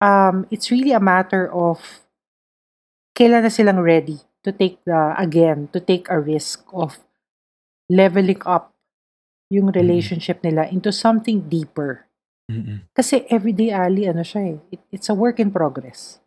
[0.00, 1.78] um, it's really a matter of
[3.12, 6.98] kailan na silang ready to take the, again, to take a risk of
[7.90, 8.72] leveling up
[9.52, 12.08] yung relationship nila into something deeper.
[12.48, 12.82] Mm-mm.
[12.96, 16.18] Kasi everyday Ali, ano siya eh, it- it's a work in progress.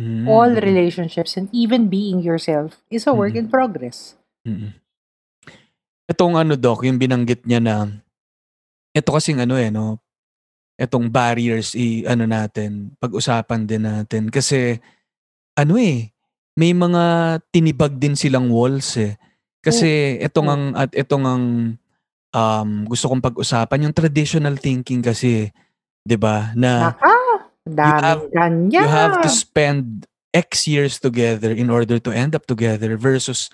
[0.00, 3.44] Mm, All mm, relationships and even being yourself is a work Mm.
[3.44, 4.16] in progress.
[4.48, 4.72] mm.
[6.08, 7.86] Itong ano doc, yung binanggit niya na
[8.90, 10.00] ito kasing ano eh no,
[10.74, 14.80] itong barriers i ano natin, pag-usapan din natin kasi
[15.54, 16.10] ano eh,
[16.58, 19.14] may mga tinibag din silang walls eh.
[19.60, 20.54] Kasi itong Oo.
[20.56, 21.44] ang at itong ang
[22.32, 25.52] um, gusto kong pag-usapan yung traditional thinking kasi,
[26.02, 26.54] 'di ba?
[26.56, 27.12] Na Naka,
[27.68, 28.24] daming have-
[28.72, 33.50] you have to spend X years together in order to end up together versus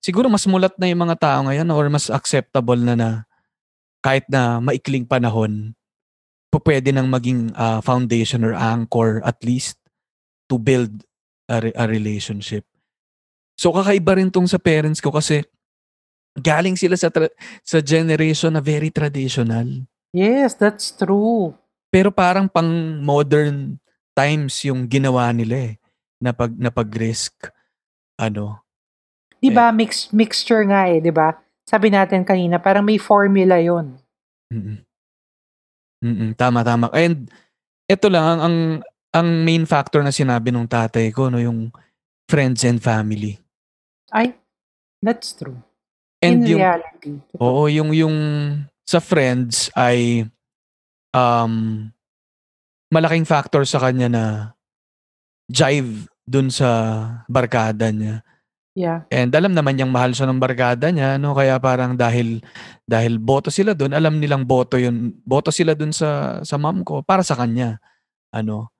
[0.00, 3.08] siguro mas mulat na yung mga tao ngayon or mas acceptable na na
[4.00, 5.76] kahit na maikling panahon
[6.64, 9.76] pwede nang maging ah, foundation or anchor at least
[10.46, 11.02] to build
[11.48, 12.64] a, re- a relationship.
[13.54, 15.46] So kakaiba rin tong sa parents ko kasi
[16.34, 17.32] galing sila sa tra-
[17.62, 19.86] sa generation na very traditional.
[20.10, 21.54] Yes, that's true.
[21.94, 23.78] Pero parang pang modern
[24.14, 25.74] times yung ginawa nila eh
[26.18, 27.50] na pag na pag-risk
[28.18, 28.62] ano.
[29.38, 31.34] 'Di ba mix mixture nga eh, 'di ba?
[31.66, 33.98] Sabi natin kanina, parang may formula 'yon.
[34.50, 34.82] Mm.
[36.04, 36.92] Mm, tama tama.
[36.92, 37.30] And
[37.88, 38.56] ito lang ang, ang
[39.14, 41.70] ang main factor na sinabi nung tatay ko no yung
[42.26, 43.38] friends and family.
[44.10, 44.34] Ay,
[44.98, 45.62] that's true.
[46.18, 47.12] And In yung reality.
[47.38, 48.16] Oo, yung yung
[48.82, 50.26] sa friends ay
[51.14, 51.86] um
[52.90, 54.24] malaking factor sa kanya na
[55.46, 56.68] jive dun sa
[57.30, 58.24] barkada niya.
[58.74, 59.06] Yeah.
[59.14, 61.30] And alam naman niyang mahal siya ng barkada niya, no?
[61.30, 62.42] Kaya parang dahil
[62.82, 65.14] dahil boto sila doon, alam nilang boto yun.
[65.22, 67.78] Boto sila doon sa sa mom ko para sa kanya.
[68.34, 68.73] Ano?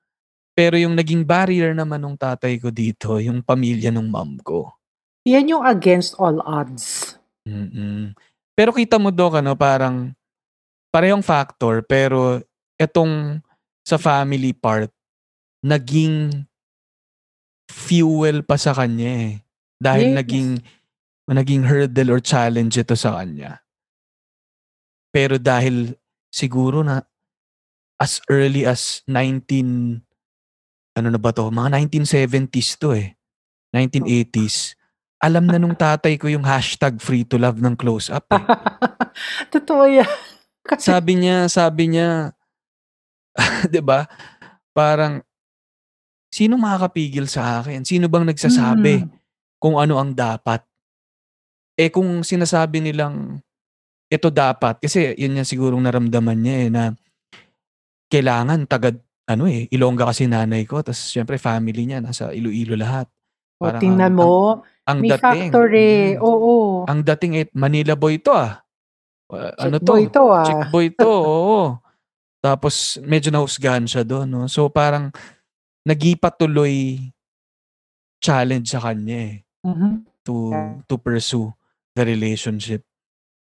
[0.54, 4.70] Pero yung naging barrier naman ng tatay ko dito, yung pamilya ng mom ko.
[5.26, 7.18] Yan yung against all odds.
[7.42, 8.14] Mm.
[8.54, 10.14] Pero kita mo Dok, ano, parang
[10.94, 12.38] parehong factor pero
[12.78, 13.42] etong
[13.82, 14.94] sa family part
[15.58, 16.46] naging
[17.66, 19.32] fuel pa sa kanya eh.
[19.82, 20.16] Dahil Yes.
[20.22, 20.48] naging
[21.24, 23.64] naging hurdle or challenge ito sa kanya.
[25.10, 25.98] Pero dahil
[26.30, 27.02] siguro na
[27.98, 30.04] as early as 19
[30.94, 31.50] ano na ba to?
[31.50, 33.14] Mga 1970s to eh.
[33.74, 34.78] 1980s.
[35.18, 38.44] Alam na nung tatay ko yung hashtag free to love ng close up eh.
[39.54, 40.06] Totoo yan.
[40.64, 42.32] Kasi, sabi niya, sabi niya,
[43.70, 44.06] 'di ba?
[44.70, 45.20] Parang
[46.30, 47.82] sino makakapigil sa akin?
[47.82, 49.10] Sino bang nagsasabi Mm.
[49.58, 50.62] kung ano ang dapat?
[51.74, 53.42] Eh kung sinasabi nilang
[54.06, 56.82] ito dapat kasi yun yung sigurong naramdaman niya eh na
[58.06, 58.94] kailangan taga
[59.24, 63.08] ano eh Ilongga kasi nanay ko tapos syempre family niya nasa Iloilo lahat.
[63.56, 64.34] o, Parang tingnan ang- mo,
[64.84, 65.22] Ang may dating.
[65.48, 66.14] factor eh.
[66.14, 66.84] mm, Oo.
[66.84, 68.60] ang dating eh Manila boy to ah.
[69.26, 69.88] Uh, ano to?
[69.88, 70.44] boy to ah.
[70.44, 71.80] Chick boy to, oo.
[72.38, 74.44] Tapos medyo nahusgahan siya doon, no?
[74.46, 75.08] So parang
[75.84, 77.00] nagipatuloy
[78.20, 80.04] challenge sa kanya eh Mhm.
[80.20, 80.52] to
[80.84, 81.48] to pursue
[81.92, 82.84] the relationship.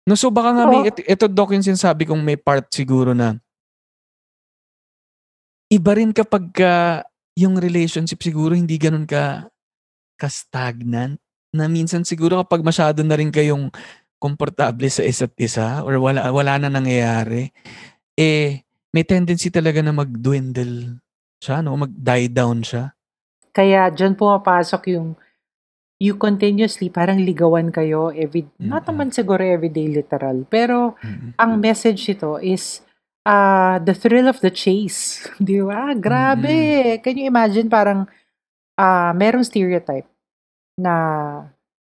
[0.04, 3.40] No, so baka nga may ito, ito Doc yung sinasabi kong may part siguro na
[5.74, 7.02] iba rin kapag ka
[7.34, 9.50] yung relationship siguro hindi ganun ka
[10.22, 11.18] ka-stagnant
[11.50, 13.74] na minsan siguro kapag masyado na rin kayong
[14.22, 17.50] komportable sa isa't isa or wala wala na nangyayari
[18.14, 18.62] eh
[18.94, 21.02] may tendency talaga na mag-dwindle
[21.42, 22.94] siya no mag-die down siya
[23.54, 25.14] Kaya dyan pumapasok yung
[26.02, 28.90] you continuously parang ligawan kayo every not Mm-mm.
[28.94, 31.38] naman siguro everyday literal pero Mm-mm.
[31.38, 32.86] ang message ito is
[33.26, 35.24] uh, the thrill of the chase.
[35.40, 35.96] Di ba?
[35.96, 37.00] Grabe.
[37.04, 38.08] Can you imagine parang
[38.78, 40.08] uh, merong stereotype
[40.80, 40.96] na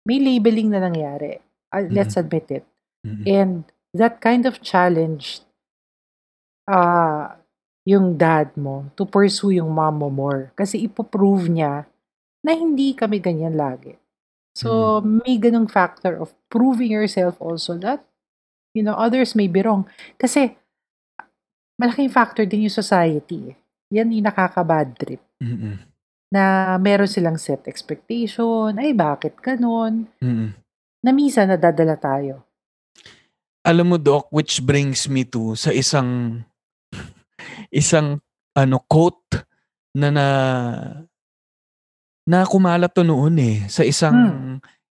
[0.08, 1.38] may labeling na nangyari.
[1.68, 2.64] Uh, let's admit it.
[3.06, 3.22] Mm-mm.
[3.30, 3.62] and
[3.94, 5.46] that kind of challenge
[6.66, 7.30] uh,
[7.86, 10.52] yung dad mo to pursue yung mom mo more.
[10.58, 11.88] Kasi ipoprove niya
[12.44, 13.96] na hindi kami ganyan lagi.
[14.58, 18.02] So, may ganung factor of proving yourself also that,
[18.74, 19.86] you know, others may be wrong.
[20.18, 20.58] Kasi,
[21.78, 23.54] malaking factor din yung society.
[23.54, 23.56] eh.
[23.94, 25.22] Yan yung nakaka-bad trip.
[25.38, 25.78] Mm-mm.
[26.28, 28.76] Na meron silang set expectation.
[28.76, 30.10] Ay, bakit ganon?
[30.20, 30.52] Mm-mm.
[31.00, 32.42] Na minsan nadadala tayo.
[33.68, 36.40] alam mo doc which brings me to sa isang
[37.68, 38.16] isang
[38.56, 39.44] ano quote
[39.92, 40.26] na na
[42.24, 44.16] na kumalat to noon eh sa isang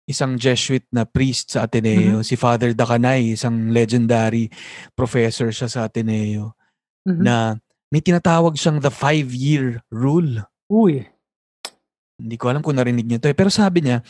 [0.04, 4.52] isang Jesuit na priest sa Ateneo si Father Dacanay isang legendary
[4.92, 6.52] professor siya sa Ateneo
[7.06, 7.22] Mhm.
[7.24, 7.36] na
[7.94, 11.06] may tinatawag siyang the five year rule Uy.
[12.20, 13.38] hindi ko alam kung narinig niyo to eh.
[13.38, 14.02] Pero sabi niya,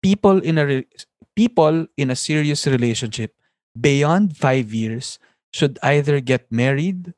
[0.00, 0.88] people in a re-
[1.36, 3.36] people in a serious relationship
[3.76, 5.20] beyond five years
[5.52, 7.12] should either get married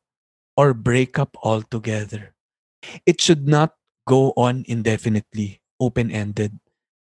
[0.57, 2.35] or break up altogether.
[3.07, 3.77] It should not
[4.09, 6.59] go on indefinitely, open-ended.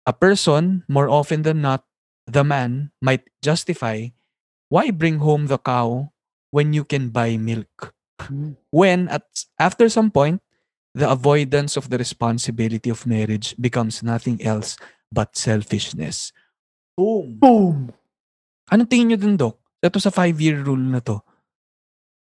[0.08, 1.84] A person, more often than not,
[2.26, 4.08] the man, might justify
[4.68, 6.12] why bring home the cow
[6.50, 7.94] when you can buy milk.
[8.70, 9.24] When at
[9.56, 10.42] after some point
[10.92, 14.74] the avoidance of the responsibility of marriage becomes nothing else
[15.08, 16.34] but selfishness.
[16.92, 17.38] Boom.
[17.38, 17.76] Boom.
[18.68, 19.56] Anong tingin nyo dun, Doc?
[19.78, 21.22] Ito sa five-year rule na to.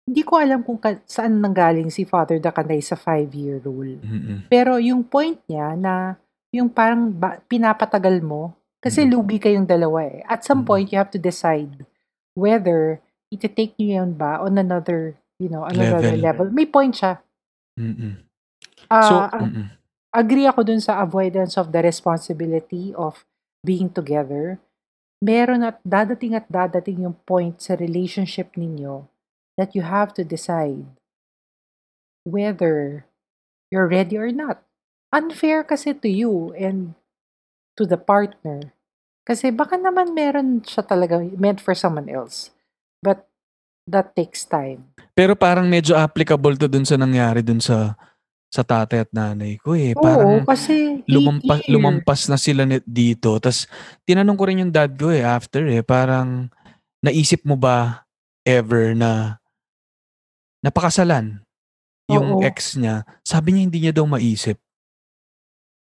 [0.06, 3.98] hindi ko alam kung ka- saan nanggaling si Father Dakanay sa five-year rule.
[3.98, 4.46] Mm-mm.
[4.46, 6.14] Pero yung point niya na
[6.54, 9.10] yung parang ba- pinapatagal mo, kasi Mm.
[9.10, 10.22] lugi kayong dalawa eh.
[10.24, 10.68] At some Mm.
[10.70, 11.82] point, you have to decide
[12.38, 13.02] whether
[13.34, 16.20] iti-take niyo yun ba on another, you know, another Level.
[16.20, 16.46] level.
[16.50, 17.20] May point siya.
[17.76, 18.24] Mm-mm.
[18.88, 19.66] Ah, So, ag- mm-mm.
[20.14, 23.24] agree ako dun sa avoidance of the responsibility of
[23.64, 24.58] being together.
[25.20, 29.08] Meron at dadating at dadating yung point sa relationship ninyo
[29.56, 30.84] that you have to decide
[32.24, 33.08] whether
[33.72, 34.60] you're ready or not.
[35.12, 36.92] Unfair kasi to you and
[37.80, 38.76] to the partner.
[39.24, 42.52] Kasi baka naman meron siya talaga meant for someone else.
[43.86, 44.90] That takes time.
[45.14, 47.94] Pero parang medyo applicable to dun sa nangyari dun sa
[48.50, 49.94] sa tatay at nanay ko eh.
[49.94, 53.38] Oo, Parang kasi eight lumampas, lumampas na sila dito.
[53.38, 53.66] Tapos,
[54.06, 56.50] tinanong ko rin yung dad ko eh, after eh, parang,
[57.02, 58.06] naisip mo ba
[58.42, 59.38] ever na
[60.64, 61.42] napakasalan
[62.10, 62.42] yung Oo.
[62.42, 63.02] ex niya?
[63.26, 64.58] Sabi niya hindi niya daw maisip.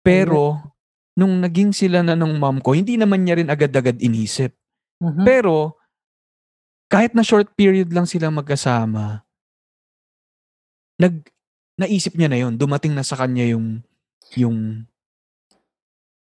[0.03, 0.59] Pero,
[1.15, 4.55] nung naging sila na ng mom ko, hindi naman niya rin agad-agad inisip.
[5.03, 5.23] Mhm.
[5.23, 5.82] Pero,
[6.93, 9.24] kahit na short period lang sila magkasama,
[11.01, 11.24] nag,
[11.80, 12.53] naisip niya na yun.
[12.61, 13.80] Dumating na sa kanya yung,
[14.36, 14.84] yung,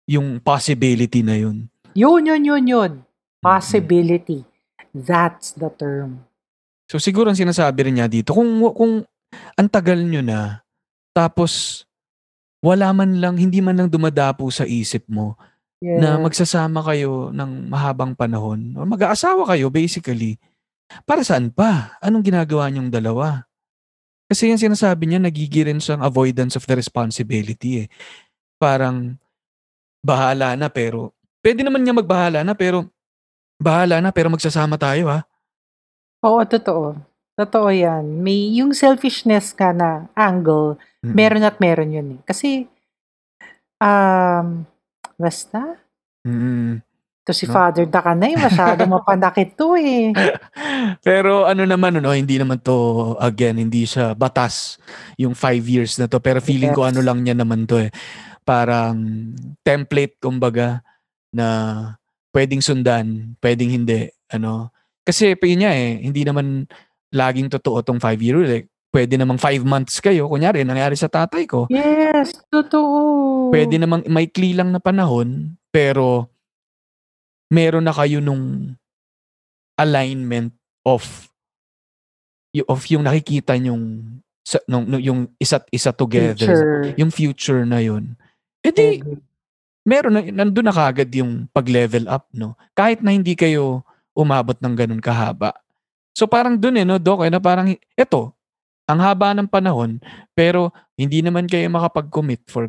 [0.07, 1.67] yung possibility na yun.
[1.91, 2.91] Yun, yun, yun, yun.
[3.43, 4.47] Possibility.
[4.95, 6.23] That's the term.
[6.87, 9.03] So siguro ang sinasabi rin niya dito, kung, kung
[9.59, 10.63] ang tagal nyo na,
[11.11, 11.83] tapos
[12.63, 15.35] wala man lang, hindi man lang dumadapo sa isip mo
[15.83, 15.99] Yes.
[15.99, 20.39] na magsasama kayo ng mahabang panahon, o mag-aasawa kayo basically,
[21.01, 21.97] para saan pa?
[21.99, 23.49] Anong ginagawa niyong dalawa?
[24.29, 27.87] Kasi yung sinasabi niya, nagigirin siyang avoidance of the responsibility eh.
[28.57, 29.17] Parang,
[30.01, 31.13] bahala na pero,
[31.43, 32.87] pwede naman niya magbahala na pero,
[33.61, 35.21] bahala na pero magsasama tayo ha.
[36.23, 36.95] Oo, totoo.
[37.33, 38.21] Totoo yan.
[38.21, 41.13] May yung selfishness ka na angle, Mm-mm.
[41.17, 42.21] meron at meron yun eh.
[42.23, 42.69] Kasi,
[43.81, 44.63] um,
[45.17, 45.77] basta,
[46.23, 46.79] Mm-mm.
[47.23, 47.55] To si No.
[47.55, 50.11] Father Dakanay, masyado mapanakit to eh.
[51.07, 54.75] Pero ano naman, ano, hindi naman to, again, hindi siya batas
[55.15, 56.19] yung five years na to.
[56.19, 56.91] Pero feeling ko Yes.
[56.95, 57.91] ano lang niya naman to eh.
[58.43, 58.99] Parang
[59.63, 60.83] template, kumbaga,
[61.31, 61.47] na
[62.35, 64.11] pwedeng sundan, pwedeng hindi.
[64.27, 64.75] Ano.
[65.07, 66.67] Kasi pa yun niya eh, hindi naman
[67.15, 68.51] laging totoo tong five year rule.
[68.51, 68.67] Eh.
[68.93, 70.27] Pwede namang five months kayo.
[70.27, 71.65] Kunyari, nangyari sa tatay ko.
[71.71, 73.49] Yes, totoo.
[73.49, 76.32] Pwede namang maikli lang na panahon, pero
[77.53, 78.73] meron na kayo nung
[79.77, 80.49] alignment
[80.81, 81.29] of
[82.65, 86.97] of yung nakikita yung sa, nung, nung- yung isa't isa together Future.
[86.97, 88.17] yung future na yun.
[88.65, 88.99] Eh di
[89.85, 92.57] meron na nandun na kagad yung pag-level up no?
[92.73, 95.53] Kahit na hindi kayo umabot ng ganun kahaba.
[96.13, 98.33] So parang dun eh no doc eh, na parang eto
[98.83, 99.97] ang haba ng panahon
[100.35, 102.67] pero hindi naman kayo makapag-commit for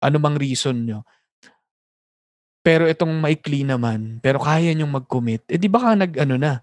[0.00, 1.04] anumang reason nyo
[2.60, 6.60] pero itong maikli naman pero kaya nyong mag-commit eh di ba ka nag ano na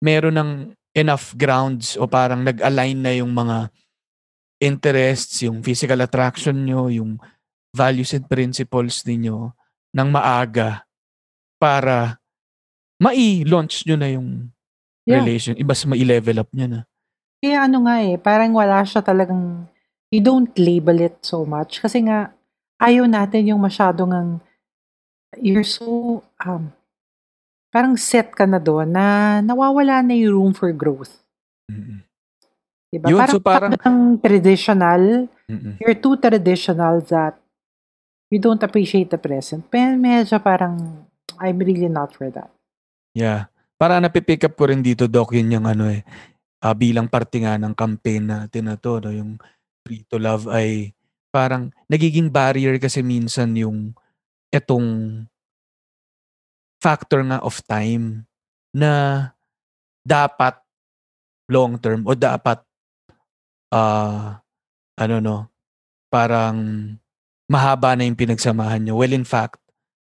[0.00, 0.50] meron ng
[0.96, 3.70] enough grounds o parang nag-align na yung mga
[4.60, 7.16] interests, yung physical attraction nyo, yung
[7.72, 9.54] values and principles ninyo
[9.96, 10.84] ng maaga
[11.56, 12.20] para
[13.00, 14.28] mai-launch nyo na yung
[15.08, 15.24] Yeah.
[15.24, 15.56] relation.
[15.56, 16.80] Ibas mai-level up nyo na.
[17.40, 19.64] Kaya ano nga eh, parang wala siya talagang,
[20.12, 21.80] you don't label it so much.
[21.80, 22.30] Kasi nga,
[22.76, 24.30] ayaw natin yung masyadong ang,
[25.38, 26.74] you're so, um,
[27.70, 31.22] parang set ka na doon na nawawala na yung room for growth.
[31.70, 32.02] Mm-mm.
[32.90, 33.06] Diba?
[33.06, 35.78] Yun, parang, so parang- parang traditional, Mm-mm.
[35.78, 37.38] you're too traditional that
[38.26, 39.62] you don't appreciate the present.
[39.70, 41.06] Pero medyo parang,
[41.38, 42.50] I'm really not for that.
[43.14, 43.46] Yeah.
[43.78, 46.02] Para napipick up ko rin dito, Doc, yun yung ano eh,
[46.60, 49.38] ah, bilang parte nga ng campaign natin na to, no, yung
[49.86, 50.92] Free to Love ay
[51.30, 53.94] parang nagiging barrier kasi minsan yung
[54.50, 55.22] etong
[56.82, 58.26] factor nga of time
[58.74, 59.26] na
[60.02, 60.58] dapat
[61.50, 62.62] long term o dapat
[63.70, 64.42] ah
[64.98, 65.36] ano no
[66.10, 66.58] parang
[67.50, 68.94] mahaba na yung pinagsamahan nyo.
[68.98, 69.58] Well, in fact,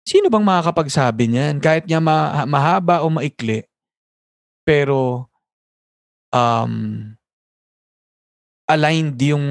[0.09, 1.61] sino bang makakapagsabi niyan?
[1.61, 3.65] Kahit nga ma- mahaba o maikli,
[4.65, 5.29] pero
[6.33, 7.13] um,
[8.65, 9.47] aligned yung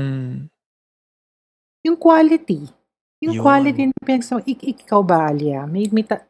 [1.85, 2.65] Yung quality.
[3.23, 3.43] Yung Yun.
[3.43, 4.43] quality ng pinagsama.
[4.43, 5.63] Ik- ikaw ba, Alia?
[5.69, 6.27] May, may ta-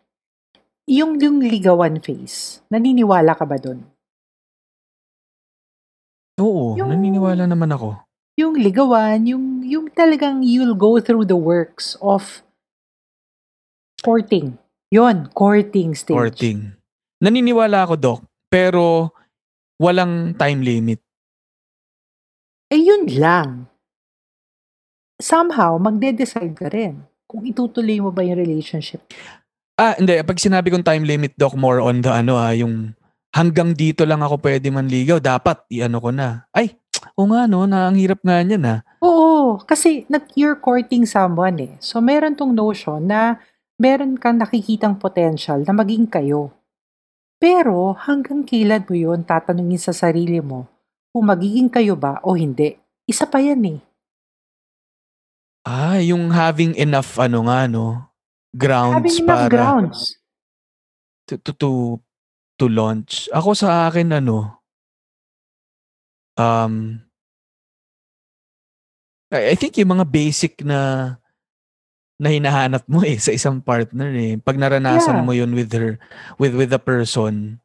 [0.86, 3.82] yung, yung ligawan phase, naniniwala ka ba doon?
[6.38, 7.98] Oo, Yung- naniniwala naman ako.
[8.36, 12.44] Yung ligawan, yung, yung talagang you'll go through the works of
[14.04, 14.60] courting.
[14.92, 16.14] Yon, courting stage.
[16.14, 16.76] Courting.
[17.24, 18.20] Naniniwala ako, Doc,
[18.52, 19.16] pero
[19.80, 21.00] walang time limit.
[22.70, 23.72] Eh, yun lang.
[25.22, 29.00] Somehow, magde-decide ka rin kung itutuloy mo ba yung relationship.
[29.80, 30.20] Ah, hindi.
[30.20, 32.92] Pag sinabi kong time limit, Doc, more on the ano ah, yung
[33.32, 35.24] hanggang dito lang ako pwede manligaw.
[35.24, 36.48] Dapat, i-ano ko na.
[36.52, 36.76] Ay,
[37.20, 38.80] o nga no, na ang hirap nga niyan ah.
[39.00, 41.74] Oo, kasi nag, you're courting someone eh.
[41.80, 43.40] So, meron tong notion na
[43.80, 46.52] meron kang nakikitang potential na maging kayo.
[47.40, 50.68] Pero, hanggang kailan mo yun tatanungin sa sarili mo
[51.16, 52.76] kung magiging kayo ba o hindi?
[53.08, 53.80] Isa pa yan eh.
[55.66, 58.06] Ah, yung having enough ano nga no,
[58.54, 60.00] grounds Having enough para grounds.
[61.26, 61.70] to, to to
[62.62, 63.26] to launch.
[63.34, 64.62] Ako sa akin ano
[66.38, 67.02] um
[69.34, 71.18] I, I think yung mga basic na
[72.22, 74.38] na hinahanap mo eh sa isang partner eh.
[74.40, 75.26] Pag naranasan Yeah.
[75.26, 75.98] mo yun with her
[76.38, 77.58] with with the person,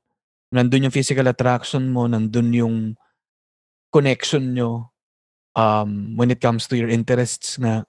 [0.50, 2.76] nandun yung physical attraction mo, nandun yung
[3.92, 4.88] connection nyo
[5.54, 7.84] um, when it comes to your interests nga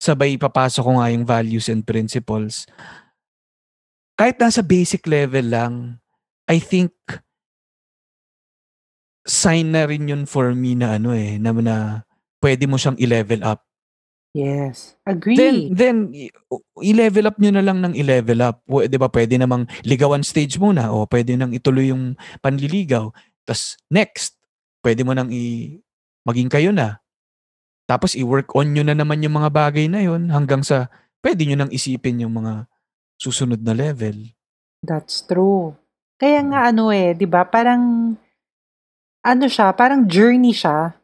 [0.00, 2.64] sabay papasok ko nga yung values and principles.
[4.16, 6.00] Kahit nasa basic level lang,
[6.48, 6.96] I think
[9.28, 11.76] sign na rin yun for me na ano eh, na, na
[12.40, 13.62] pwede mo siyang i-level up.
[14.30, 14.94] Yes.
[15.04, 15.34] Agree.
[15.36, 15.96] Then, then
[16.80, 18.62] i-level up nyo na lang ng i-level up.
[18.64, 23.10] W- di ba, pwede namang ligawan stage muna o pwede nang ituloy yung panliligaw.
[23.42, 24.38] Tapos next,
[24.86, 25.82] pwede mo nang i-
[26.22, 27.02] maging kayo na.
[27.90, 30.86] Tapos i-work on nyo na naman yung mga bagay na yun hanggang sa
[31.26, 32.70] pwede nyo nang isipin yung mga
[33.18, 34.30] susunod na level.
[34.78, 35.74] That's true.
[36.14, 37.42] Kaya nga ano eh, 'di ba?
[37.42, 38.14] Parang
[39.26, 40.94] ano siya, parang journey siya.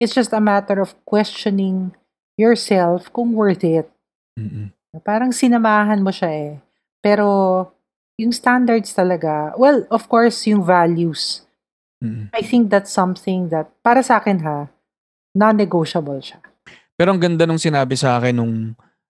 [0.00, 1.92] It's just a matter of questioning
[2.40, 3.86] yourself kung worth it.
[4.34, 4.72] Mm-mm.
[5.04, 6.52] Parang sinamahan mo siya eh.
[6.98, 7.28] Pero
[8.18, 11.46] yung standards talaga, well, of course, yung values.
[12.02, 12.32] Mm-mm.
[12.34, 14.72] I think that's something that para sa akin ha,
[15.36, 16.38] non-negotiable siya.
[16.96, 18.54] Pero ang ganda nung sinabi sa akin nung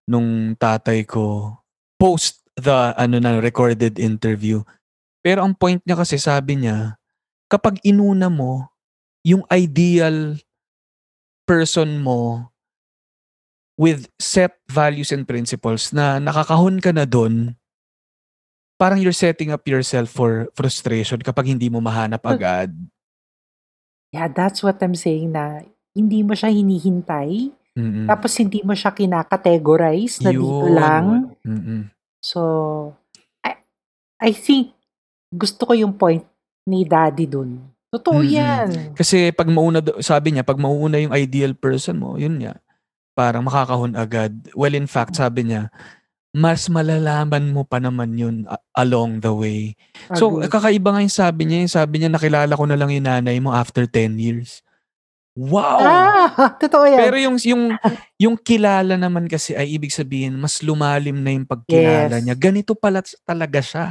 [0.07, 1.55] nung tatay ko
[1.99, 4.63] post the ano na recorded interview.
[5.23, 6.99] Pero ang point niya kasi sabi niya
[7.47, 8.67] kapag inuna mo
[9.23, 10.35] yung ideal
[11.47, 12.51] person mo
[13.79, 17.55] with set values and principles na nakakahon ka na doon
[18.83, 22.75] parang you're setting up yourself for frustration kapag hindi mo mahanap agad.
[24.11, 25.63] Yeah, that's what I'm saying na
[25.93, 28.05] hindi mo siya hinihintay, Mm-mm.
[28.09, 30.73] tapos hindi mo siya kinakategorize na dito Yun.
[30.77, 31.05] lang.
[31.45, 31.81] Mm-mm.
[32.21, 32.41] So,
[33.41, 33.61] I,
[34.21, 34.73] I think
[35.29, 36.25] gusto ko yung point
[36.69, 37.61] ni daddy dun.
[37.93, 38.37] Totoo Mm-mm.
[38.37, 38.69] yan.
[38.97, 42.57] Kasi pag mauna, do- sabi niya, pag mauna yung ideal person mo, yun nga,
[43.13, 44.33] parang makakahon agad.
[44.57, 45.69] Well, in fact, sabi niya,
[46.33, 49.77] mas malalaman mo pa naman yun a- along the way.
[50.17, 50.49] So, Agree.
[50.49, 51.59] kakaiba nga yung sabi niya.
[51.61, 54.65] Yung sabi niya, nakilala ko na lang yung nanay mo after 10 years.
[55.33, 55.81] Wow!
[55.81, 56.29] Ah,
[56.63, 57.01] totoo yan.
[57.01, 57.63] Pero yung, yung,
[58.21, 62.25] yung kilala naman kasi ay ibig sabihin, mas lumalim na yung pagkilala Yes.
[62.29, 62.37] niya.
[62.37, 63.87] Ganito pala talaga siya.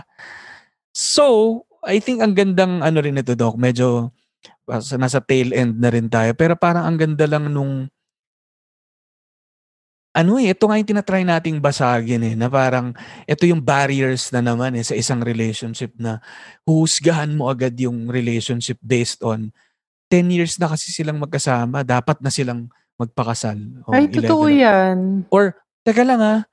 [0.93, 3.57] So, I think ang gandang ano rin ito, Doc.
[3.57, 4.13] Medyo
[4.69, 6.29] uh, sa- nasa tail end na rin tayo.
[6.37, 7.89] Pero parang ang ganda lang nung
[10.11, 12.91] ano eh, ito nga yung tinatry nating basagin eh, na parang
[13.23, 16.19] ito yung barriers na naman eh sa isang relationship na
[16.67, 19.55] huhusgahan mo agad yung relationship based on
[20.11, 22.67] 10 years na kasi silang magkasama, dapat na silang
[22.99, 23.55] magpakasal.
[23.87, 25.23] o Ay, totoo yan.
[25.31, 25.55] Or,
[25.87, 26.43] teka lang ah,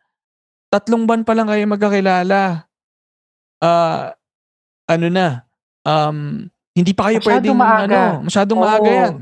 [0.70, 2.70] tatlong buwan pa lang kayo magkakilala.
[3.58, 4.14] Ah,
[4.86, 5.42] ano na,
[5.82, 7.82] um, hindi pa kayo Masyadong pwedeng, maaga.
[7.82, 8.00] ano,
[8.30, 9.00] masyadong maaga Oo.
[9.02, 9.14] yan.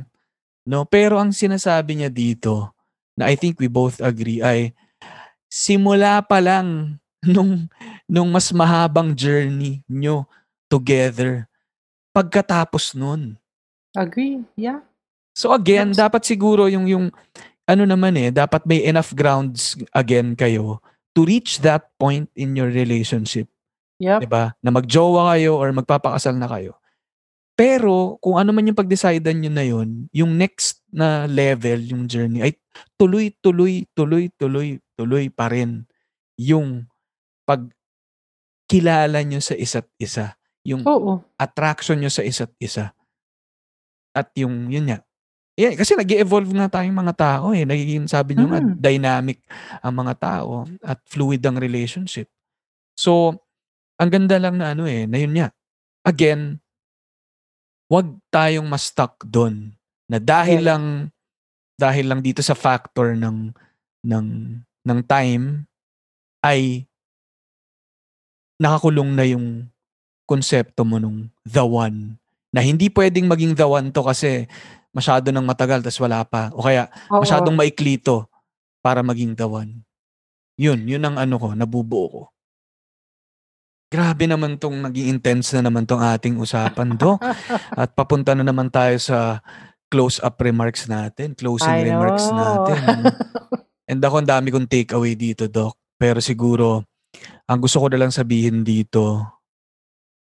[0.69, 2.77] No, pero ang sinasabi niya dito,
[3.17, 4.77] na I think we both agree, ay
[5.49, 7.73] simula pa lang nung,
[8.05, 10.29] nung mas mahabang journey nyo
[10.69, 11.49] together,
[12.13, 13.41] pagkatapos nun.
[13.97, 14.45] Agree.
[14.55, 14.85] Yeah.
[15.33, 16.01] So again, Yes.
[16.01, 17.09] dapat siguro yung yung
[17.67, 20.79] ano naman eh, dapat may enough grounds again kayo
[21.17, 23.49] to reach that point in your relationship,
[23.99, 24.21] Yep.
[24.25, 24.53] 'di ba?
[24.61, 26.77] Na magjowa kayo or magpapakasal na kayo.
[27.57, 32.45] Pero kung ano man yung pag-decidean niyo na yun, yung next na level, yung journey
[32.45, 32.53] ay
[33.01, 35.89] tuloy, tuloy, tuloy, tuloy, tuloy pa rin
[36.37, 36.85] yung
[37.49, 40.37] pagkilala nyo sa isa't isa.
[40.67, 41.23] Yung Oo.
[41.39, 42.93] attraction nyo sa isa't isa.
[44.17, 45.05] At yung, yun nga.
[45.57, 47.69] Yeah, kasi nag evolve nga tayong mga tao eh.
[47.69, 48.77] Nagiging, sabi nyo nga, Mhm.
[48.81, 49.41] dynamic
[49.85, 52.29] ang mga tao at fluid ang relationship.
[52.97, 53.37] So,
[54.01, 55.49] ang ganda lang na ano eh, na yun nga.
[56.05, 56.61] Again,
[57.93, 59.73] wag tayong ma-stuck doon.
[60.09, 60.69] Na dahil Yes.
[60.69, 60.85] lang,
[61.77, 63.53] dahil lang dito sa factor ng,
[64.05, 64.27] ng,
[64.85, 65.65] ng time,
[66.45, 66.85] ay
[68.61, 69.69] nakakulong na yung
[70.25, 72.17] konsepto mo nung the one
[72.57, 74.49] na hindi pwedeng maging the one to kasi
[74.97, 76.49] masyado nang matagal tas wala pa.
[76.57, 77.21] O kaya Oo.
[77.21, 78.25] masyadong maikli to
[78.81, 79.85] para maging the one.
[80.57, 82.23] Yun, yun ang ano ko, nabubuo ko.
[83.93, 87.21] Grabe naman tong naging intense na naman tong ating usapan, Dok.
[87.81, 89.45] At papunta na naman tayo sa
[89.93, 92.65] close-up remarks natin, closing I remarks know.
[92.67, 93.13] natin.
[93.93, 95.79] And ako, ang dami kong takeaway dito, Doc.
[95.95, 96.83] Pero siguro,
[97.47, 99.23] ang gusto ko na lang sabihin dito,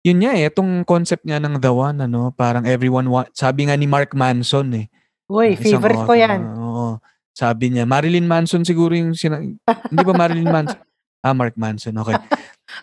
[0.04, 3.74] yun nga eh, itong concept nga ng The One, ano, parang everyone, wa- sabi nga
[3.74, 4.86] ni Mark Manson eh.
[5.26, 6.40] Uy, favorite ko author, yan.
[6.54, 7.00] Oo.
[7.32, 9.40] Sabi niya, Marilyn Manson siguro yung sina...
[9.90, 10.78] Hindi ba Marilyn Manson?
[11.18, 11.96] Ah, Mark Manson.
[11.96, 12.14] Okay.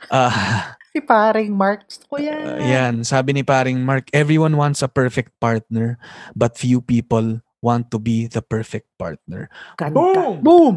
[0.07, 1.83] Ah, Si paring Mark.
[1.87, 2.37] Gusto ko yan.
[2.37, 2.93] uh, yan.
[3.01, 5.95] Sabi ni paring Mark, everyone wants a perfect partner,
[6.31, 9.47] but few people want to be the perfect partner.
[9.75, 9.95] Ganda.
[9.95, 10.33] Boom!
[10.41, 10.75] Boom!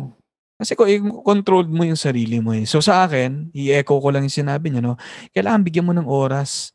[0.64, 2.64] Kasi kung i-control mo yung sarili mo eh.
[2.64, 4.96] So sa akin, i-echo ko lang yung sinabi niya, no?
[5.36, 6.72] Kailangan bigyan mo ng oras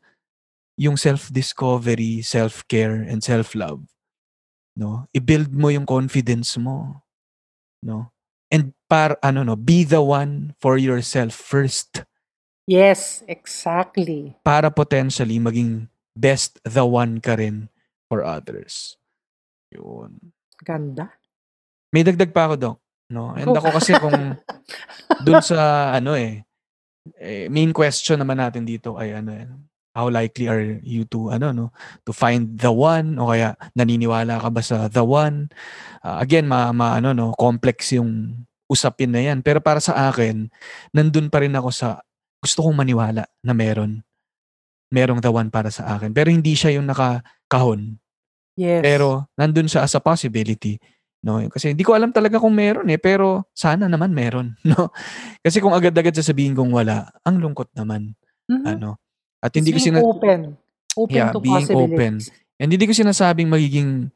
[0.78, 3.82] yung self-discovery, self-care, and self-love.
[4.78, 5.10] No?
[5.10, 7.02] I-build mo yung confidence mo.
[7.82, 8.14] No?
[8.46, 12.06] And par ano no, be the one for yourself first
[12.70, 14.38] Yes, exactly.
[14.46, 17.66] para potentially maging best the one ka rin
[18.06, 18.94] for others.
[19.74, 20.30] Yun.
[20.62, 21.10] Ganda.
[21.90, 22.76] May dagdag pa ako, Doc.
[23.10, 23.34] No?
[23.38, 24.38] And ako kasi kung
[25.26, 26.46] dun sa ano eh,
[27.18, 29.46] eh, main question naman natin dito ay ano eh,
[29.98, 31.66] how likely are you to ano no?
[32.06, 35.50] To find the one o kaya naniniwala ka ba sa the one?
[36.00, 37.34] Ah, again ma, ma ano no?
[37.34, 39.42] Complex yung usapin na yan.
[39.42, 40.46] Pero para sa akin
[40.94, 42.00] nandun pa rin ako sa
[42.38, 44.00] gusto kong maniwala na meron.
[44.90, 46.14] Merong the one para sa akin.
[46.14, 47.98] Pero hindi siya yung nakakahon.
[48.60, 48.84] Yes.
[48.84, 50.76] pero nandun siya as a possibility.
[51.20, 51.36] No?
[51.52, 54.56] Kasi hindi ko alam talaga kung meron eh, pero sana naman meron.
[54.68, 54.88] No?
[55.40, 58.16] Kasi kung agad-agad sasabihin kong wala, ang lungkot naman.
[58.48, 58.64] Mhm.
[58.66, 58.96] Ano?
[59.40, 60.40] At hindi ko being sina- open.
[60.98, 62.34] Open Yeah, to being possibilities.
[62.58, 64.10] and hindi ko sinasabing magiging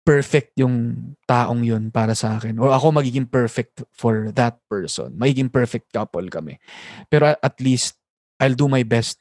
[0.00, 0.96] perfect yung
[1.28, 2.56] taong yun para sa akin.
[2.56, 5.12] O ako magiging perfect for that person.
[5.14, 6.56] Magiging perfect couple kami.
[7.08, 8.00] Pero at least,
[8.40, 9.20] I'll do my best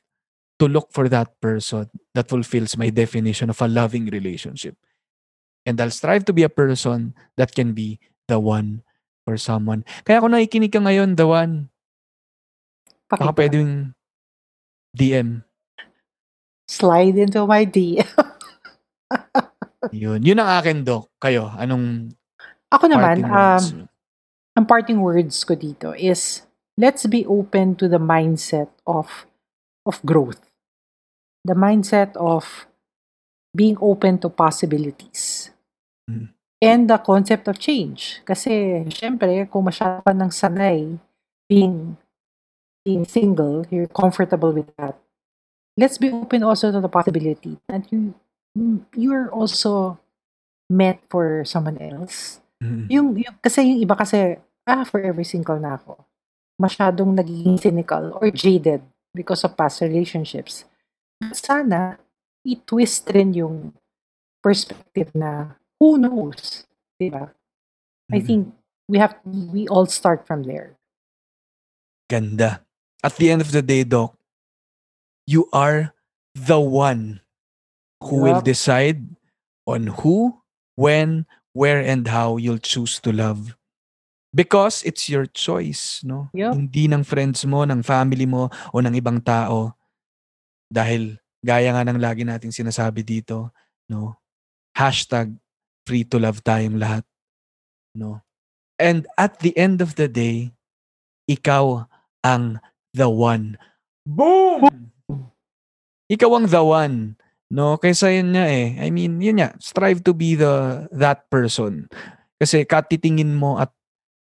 [0.58, 4.76] to look for that person that fulfills my definition of a loving relationship.
[5.66, 8.84] And I'll strive to be a person that can be the one
[9.28, 9.86] for someone.
[10.08, 11.70] Kaya kung nakikinig ka ngayon, the one,
[13.12, 13.38] baka Pakita.
[13.38, 13.72] pwedeng
[14.96, 15.44] DM.
[16.70, 18.06] Slide into my DM.
[19.96, 20.22] Yun.
[20.22, 21.10] Yun ang akin, Doc.
[21.18, 22.14] Kayo, anong
[22.70, 23.90] Ako naman, parting words um,
[24.60, 26.44] ang parting words ko dito is
[26.76, 29.24] let's be open to the mindset of
[29.88, 30.44] of growth.
[31.48, 32.68] The mindset of
[33.56, 35.52] being open to possibilities.
[36.10, 36.30] Mm.
[36.60, 38.20] And the concept of change.
[38.28, 41.00] Kasi, syempre, kung masyado ka nang sanay
[41.48, 41.96] being,
[42.84, 45.00] being single, you're comfortable with that.
[45.80, 48.14] Let's be open also to the possibility that you
[48.92, 50.00] you're also
[50.68, 52.92] meant for someone else Mm.
[52.92, 54.36] yung, yung kasi yung iba kasi
[54.68, 55.96] ah forever single na ako
[56.60, 58.84] masyadong nagiging cynical or jaded
[59.16, 60.68] because of past relationships
[61.32, 61.96] sana
[62.46, 63.74] i-twist rin yung
[64.40, 66.64] perspective na who knows
[67.00, 67.32] di ba
[68.10, 68.26] I Mm.
[68.26, 68.44] think
[68.90, 70.80] we have we all start from there
[72.10, 72.66] Ganda.
[73.06, 74.18] At the end of the day, Doc,
[75.30, 75.94] you are
[76.34, 77.22] the one
[78.02, 78.50] who will Yup.
[78.50, 79.06] decide
[79.70, 80.42] on who,
[80.74, 83.54] when, where, and how you'll choose to love.
[84.34, 86.34] Because it's your choice, no?
[86.34, 86.58] Yup.
[86.58, 89.78] Hindi ng friends mo, ng family mo, o ng ibang tao.
[90.74, 93.52] Dahil, gaya nga ng lagi nating sinasabi dito,
[93.88, 94.16] no?
[94.76, 95.36] Hashtag
[95.88, 97.04] free to love tayong lahat.
[97.98, 98.22] No?
[98.80, 100.56] And at the end of the day,
[101.28, 101.90] ikaw
[102.24, 102.64] ang
[102.96, 103.60] the one.
[104.08, 104.70] Boom!
[106.10, 106.98] Ikaw ang the one.
[107.50, 108.78] No, kaysa yun nga eh.
[108.78, 111.90] I mean, yun nga, strive to be the that person.
[112.38, 113.74] Kasi katitingin mo at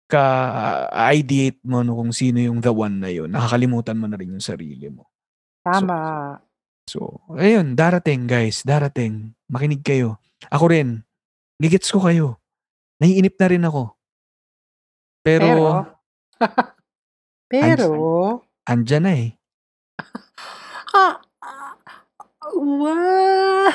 [0.09, 3.29] ka-ideate mo no, kung sino yung the one na yun.
[3.29, 5.09] Nakakalimutan mo na rin yung sarili mo.
[5.63, 5.95] tama
[6.37, 6.52] So,
[7.39, 9.31] ayun, darating guys, darating.
[9.47, 10.19] Makinig kayo.
[10.51, 11.03] Ako rin.
[11.57, 12.39] Gigits ko kayo.
[12.99, 13.95] Naiinip na rin ako.
[15.23, 15.47] Pero,
[17.47, 17.87] pero pero
[18.67, 19.31] andyan na eh.
[20.99, 21.73] ah, ah,
[22.51, 23.71] wow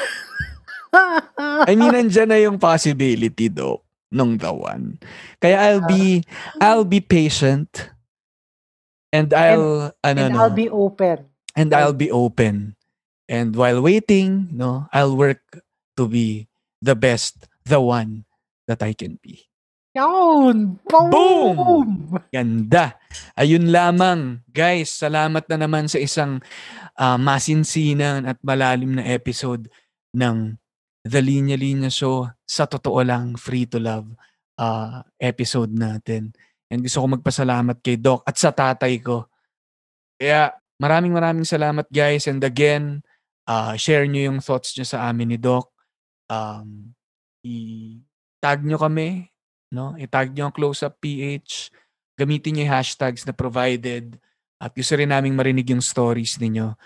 [1.69, 3.81] I mean, andyan na yung possibility do
[4.13, 5.01] nung the one.
[5.41, 6.25] Kaya I'll be,
[6.61, 7.93] I'll be patient.
[9.13, 11.29] And I'll, ano, and no, I'll be open
[11.59, 12.78] and I'll be open.
[13.29, 15.45] And while waiting, no, I'll work
[16.01, 16.49] to be
[16.81, 18.25] the best, the one
[18.65, 19.45] that I can be.
[19.93, 20.81] Yun!
[20.89, 21.11] Boom!
[21.13, 21.89] Boom!
[22.33, 22.97] Ganda.
[23.37, 24.41] Ayun lamang.
[24.49, 26.41] Guys, salamat na naman sa isang
[26.97, 29.69] ah, masinsinan at malalim na episode
[30.17, 30.57] ng
[31.05, 34.09] The Linya Linya Show, sa totoo lang, free to love
[34.59, 36.35] uh, episode natin.
[36.69, 39.25] And gusto ko magpasalamat kay Doc at sa tatay ko.
[40.21, 42.29] Kaya maraming maraming salamat guys.
[42.29, 43.01] And again,
[43.49, 45.73] uh, share nyo yung thoughts nyo sa amin ni Doc.
[46.29, 46.93] Um,
[47.41, 49.33] i-tag nyo kami.
[49.73, 49.97] No?
[49.97, 51.73] I-tag nyo ang Close Up PH.
[52.21, 54.21] Gamitin nyo yung hashtags na provided.
[54.61, 56.77] At gusto rin naming marinig yung stories ninyo.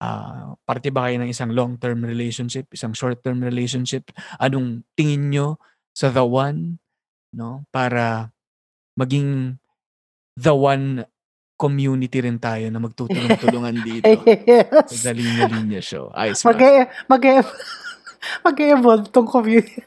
[0.00, 4.12] Uh, parte ba kayo ng isang long-term relationship, isang short-term relationship?
[4.36, 5.48] Anong tingin nyo
[5.96, 6.76] sa the one?
[7.32, 7.64] No?
[7.72, 8.34] Para
[8.98, 9.56] maging
[10.36, 11.04] the one
[11.60, 14.08] community rin tayo na magtutulong-tulungan dito.
[14.24, 15.04] Yes.
[15.04, 16.08] Sa Linya Linya Show.
[16.16, 16.88] Ayos mag ba?
[17.04, 17.22] mag
[18.40, 19.84] mag-evolve tong community.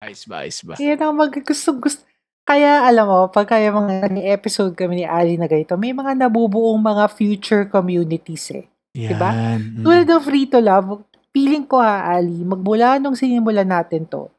[0.00, 0.48] Ayos ba?
[0.48, 0.80] Ayos ba?
[0.80, 2.00] Yan ang mag gusto, gusto.
[2.46, 6.78] Kaya alam mo, pag kaya mga episode kami ni Ali na ganito, may mga nabubuong
[6.78, 8.64] mga future communities eh.
[8.94, 9.34] Diba?
[9.34, 9.82] Yan.
[9.82, 9.84] Mm.
[9.84, 11.02] Tulad ng free to love,
[11.34, 14.30] feeling ko ha, Ali, magmula nung sinimulan natin to,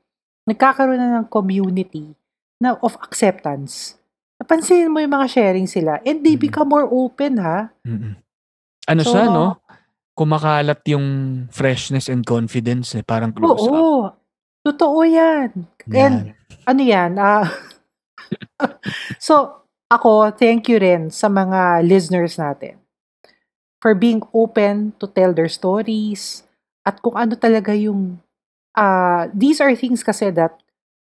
[0.47, 2.15] nagkakaroon na ng community
[2.63, 3.96] na of acceptance.
[4.47, 6.47] Napansin mo yung mga sharing sila and they Mm.
[6.47, 7.67] become more open ha.
[7.83, 8.15] Mm-mm.
[8.87, 9.59] Ano So, siya, no?
[10.15, 11.05] Kumakalat yung
[11.51, 13.03] freshness and confidence eh.
[13.03, 13.75] Parang close up.
[13.75, 14.07] Oo.
[14.63, 15.51] Totoo yan.
[15.91, 16.63] And Yan.
[16.63, 17.43] ano yan, ah,
[19.19, 22.79] so, ako, thank you rin sa mga listeners natin
[23.79, 26.47] for being open to tell their stories
[26.87, 28.19] at kung ano talaga yung
[28.73, 30.55] ah these are things kasi that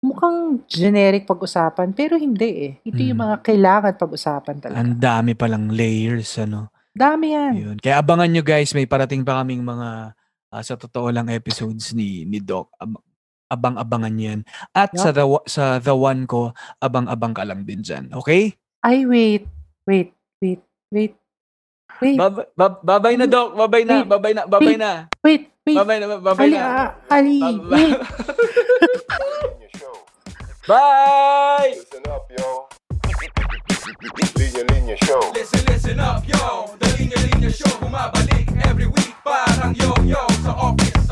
[0.03, 2.73] mukhang generic pag-usapan pero hindi eh.
[2.83, 3.23] Ito yung Mm.
[3.23, 4.77] mga kailangan pag-usapan talaga.
[4.77, 6.67] Ang dami palang layers, ano?
[6.91, 7.53] Dami yan.
[7.55, 7.77] Yun.
[7.79, 10.13] Kaya abangan nyo guys, may parating pa kaming mga
[10.53, 12.69] ah, sa totoo lang episodes ni ni Doc.
[12.77, 13.01] Ab-
[13.49, 14.39] abang-abangan yan.
[14.69, 14.99] At Yup.
[14.99, 18.13] sa the sa the one ko, abang-abang ka lang din dyan.
[18.13, 18.53] Okay?
[18.81, 19.47] Ay, wait.
[19.85, 20.13] Wait.
[20.37, 20.61] Wait.
[20.91, 21.13] Wait.
[21.97, 22.17] Wait.
[22.17, 24.09] Bab- bab- babay na Doc, babay na, Wait.
[24.09, 24.81] babay na, babay Wait.
[24.81, 24.91] na.
[25.23, 25.43] Wait.
[25.63, 25.77] Wait.
[25.79, 26.67] Babay na, babay Ali, na.
[27.07, 27.93] Ali, Bab- wait.
[30.65, 31.75] Bye!
[31.75, 32.67] Listen up, yo.
[34.39, 35.19] Linya Linya Show.
[35.35, 41.03] Listen, listen up, yo The Linya Linya Show bumabalik every week Parang yo-yo sa office,